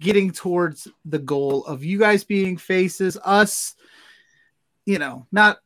[0.00, 3.74] getting towards the goal of you guys being faces, us,
[4.84, 5.58] you know, not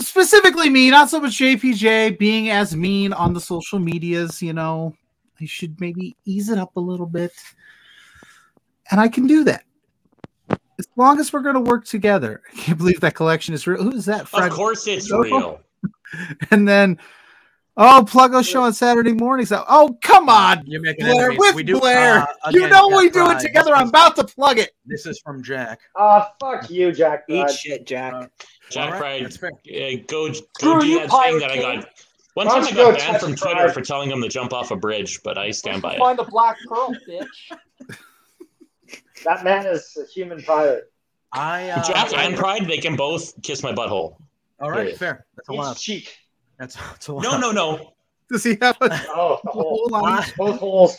[0.00, 4.94] specifically me, not so much JPJ being as mean on the social medias, you know.
[5.40, 7.32] I should maybe ease it up a little bit.
[8.90, 9.64] And I can do that.
[10.78, 12.42] As long as we're going to work together.
[12.52, 13.82] I can't believe that collection is real.
[13.82, 14.22] Who is that?
[14.32, 15.20] Of course, it's Oh.
[15.22, 15.60] real.
[16.50, 16.98] And then,
[17.76, 19.52] oh, plug Pluggo show on Saturday mornings.
[19.52, 20.66] Oh, come on.
[20.66, 21.38] You're making Blair, enemies.
[21.38, 22.22] with We do, Blair.
[22.44, 23.76] uh, you know Jack we do it together.
[23.76, 24.72] I'm about to plug it.
[24.84, 25.78] This is from Jack.
[25.96, 27.22] Ah, fuck you, Jack.
[27.28, 27.54] Eat Pride.
[27.54, 28.12] shit, Jack.
[28.12, 28.30] Jack
[28.76, 29.50] All right, Pride, that's fair.
[29.52, 31.80] uh, go Screw go do you, that thing Pirate that I King.
[31.80, 31.88] got.
[32.34, 33.52] One Why time don't I you go got banned touch from Pride?
[33.54, 35.98] Twitter for telling him to jump off a bridge, but I stand by it.
[35.98, 37.26] Find the black pearl, bitch.
[39.24, 40.90] That man is a human pirate.
[41.32, 44.16] I uh, Jack and Pride, they can both kiss my butthole.
[44.60, 44.96] All right, Period.
[44.98, 45.26] fair.
[45.36, 45.72] That's allowed.
[45.76, 46.16] Each cheek.
[46.58, 47.22] That's, that's allowed.
[47.24, 47.92] No, no, no.
[48.30, 49.88] Does he have a Oh, the hole.
[49.90, 50.96] hole on each- Both holes.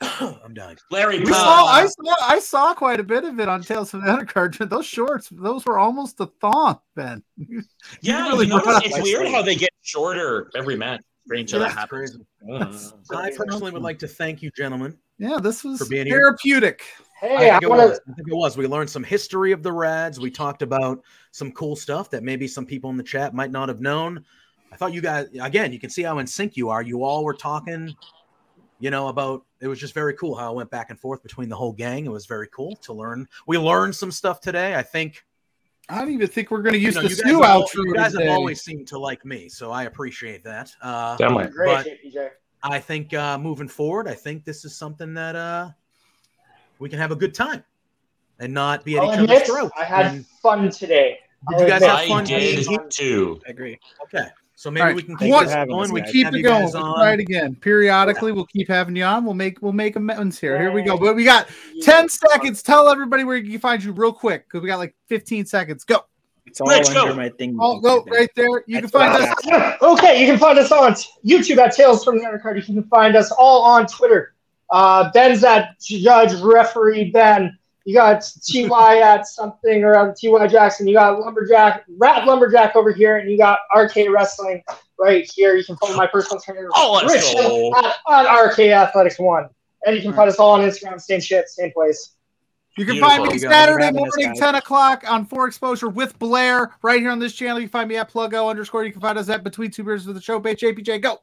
[0.00, 0.76] I'm dying.
[0.90, 1.36] Larry, We please.
[1.36, 4.68] saw, I saw, I saw quite a bit of it on Tales from the Undercard.
[4.68, 7.22] Those shorts, those were almost a thong, Ben.
[7.36, 7.62] You
[8.02, 11.00] yeah, really you notice it's up- weird how they get shorter every match.
[11.26, 12.18] Strange how Yeah, that that's happens.
[12.46, 12.92] crazy.
[13.12, 14.96] I personally would like to thank you, gentlemen.
[15.18, 16.18] Yeah, this was For being here.
[16.18, 16.82] therapeutic.
[17.20, 18.00] Hey, I, I think, it want was.
[18.08, 18.56] I think it was.
[18.58, 20.20] We learned some history of the Rads.
[20.20, 23.68] We talked about some cool stuff that maybe some people in the chat might not
[23.70, 24.22] have known.
[24.72, 26.82] I thought you guys, again, you can see how in sync you are.
[26.82, 27.94] You all were talking,
[28.78, 31.48] you know, about it was just very cool how it went back and forth between
[31.48, 32.04] the whole gang.
[32.06, 33.26] It was very cool to learn.
[33.46, 34.74] We learned some stuff today.
[34.74, 35.24] I think
[35.88, 37.50] I don't even think we're going to you use know, the you guys, stew have,
[37.50, 40.72] al- outro you guys have always seemed to like me, so I appreciate that.
[40.82, 41.50] Uh, Damn right.
[41.50, 45.70] Great, But- I think uh, moving forward, I think this is something that uh,
[46.80, 47.62] we can have a good time
[48.40, 49.72] and not be at I'll each admit, other's throats.
[49.78, 51.18] I had And- fun today.
[51.50, 52.22] Did you guys I'll have fun?
[52.24, 53.40] I did too.
[53.46, 53.78] I agree.
[54.04, 54.26] Okay,
[54.58, 54.96] so maybe All right.
[54.96, 55.92] we can Thank keep you this going.
[55.92, 56.64] We keep it going.
[56.64, 57.56] guys We'll try it again.
[57.56, 59.26] Periodically, we'll keep having you on.
[59.26, 60.58] We'll make we'll make amends here.
[60.58, 60.96] Here we go.
[60.96, 61.48] But we got
[61.82, 62.62] 10 seconds.
[62.62, 65.84] Tell everybody where you can find you real quick because we got like 15 seconds.
[65.84, 66.00] Go.
[66.46, 67.14] It's all Rich, under go.
[67.14, 67.58] my thing.
[67.60, 68.64] Oh, go right there.
[68.66, 69.34] You can find us.
[69.46, 70.92] I- Okay, you can find us on
[71.24, 72.56] YouTube at Tales from the Undercard.
[72.56, 74.34] You can find us all on Twitter.
[74.70, 77.58] Uh, Ben's at Judge Referee Ben.
[77.86, 80.88] You got TY at something or at TY Jackson.
[80.88, 84.62] You got Lumberjack, Rat Lumberjack over here, and you got RK Wrestling
[84.98, 85.54] right here.
[85.56, 87.72] You can follow my personal trainer, Oh, let's Rich, go.
[87.78, 89.48] at, at RK Athletics One.
[89.86, 92.16] And you can find us all on Instagram, same shit, same place.
[92.76, 93.24] You can Beautiful.
[93.24, 97.60] find me Saturday morning, 10 o'clock on Overexposure with Blair right here on this channel.
[97.60, 98.84] You can find me at Pluggo underscore.
[98.84, 100.60] You can find us at Between Two Beards with the Show page.
[100.60, 101.20] JPJ, go.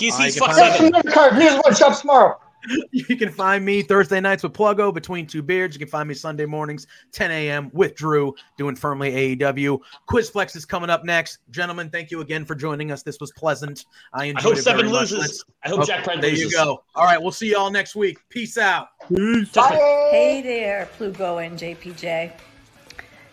[0.00, 0.86] Geesy's I uh, can fuck find- seven.
[0.88, 1.36] Another card.
[1.38, 2.40] News one shops tomorrow.
[2.92, 5.74] You can find me Thursday nights with Pluggo between two beards.
[5.74, 7.70] You can find me Sunday mornings, 10 a.m.
[7.72, 9.78] with Drew doing firmly AEW.
[10.08, 11.38] Quizplex is coming up next.
[11.50, 13.02] Gentlemen, thank you again for joining us.
[13.02, 13.86] This was pleasant.
[14.12, 15.10] I I enjoyed hope it seven very much.
[15.12, 15.18] loses.
[15.20, 16.52] Let's- I hope Okay, Jack Pride there loses.
[16.52, 16.82] you go.
[16.94, 18.18] All right, we'll see you all next week.
[18.28, 18.88] Peace out.
[19.08, 22.32] Hey there, Pluggo and JPJ.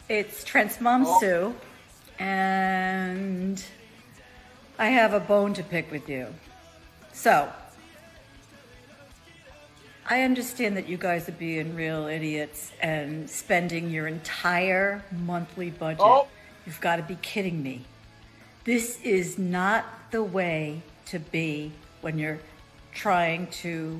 [0.10, 1.20] It's Trent's mom, oh.
[1.20, 1.56] Sue,
[2.20, 3.64] and
[4.80, 6.28] I have a bone to pick with you.
[7.14, 7.52] So,
[10.10, 16.00] I understand that you guys are being real idiots and spending your entire monthly budget.
[16.00, 16.28] Oh.
[16.66, 17.84] You've got to be kidding me.
[18.64, 22.40] This is not the way to be when you're
[22.94, 24.00] trying to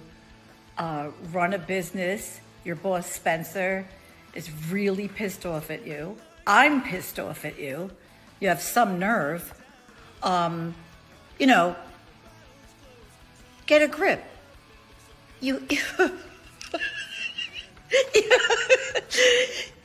[0.78, 2.40] uh, run a business.
[2.64, 3.86] Your boss, Spencer,
[4.34, 6.16] is really pissed off at you.
[6.46, 7.92] I'm pissed off at you.
[8.40, 9.54] You have some nerve.
[10.24, 10.74] Um,
[11.38, 11.76] you know,
[13.66, 14.24] get a grip.
[15.42, 15.62] You.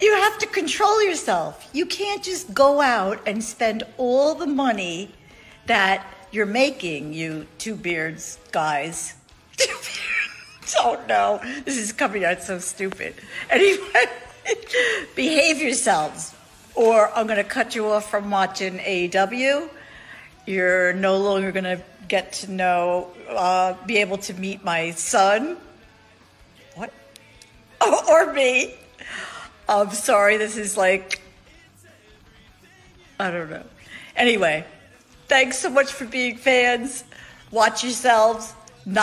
[0.01, 1.69] you have to control yourself.
[1.73, 5.11] You can't just go out and spend all the money
[5.67, 9.15] that you're making, you two beards guys.
[10.79, 13.15] oh no, this is coming out so stupid.
[13.51, 14.07] Anyway,
[15.15, 16.35] behave yourselves,
[16.75, 19.69] or I'm going to cut you off from watching AEW.
[20.47, 21.83] You're no longer going to
[22.13, 25.57] get to know, uh, be able to meet my son.
[26.75, 26.93] What?
[28.11, 28.75] or me.
[29.67, 31.23] I'm sorry, this is like,
[33.19, 33.65] I don't know.
[34.15, 34.67] Anyway,
[35.27, 37.05] thanks so much for being fans.
[37.51, 38.53] Watch yourselves.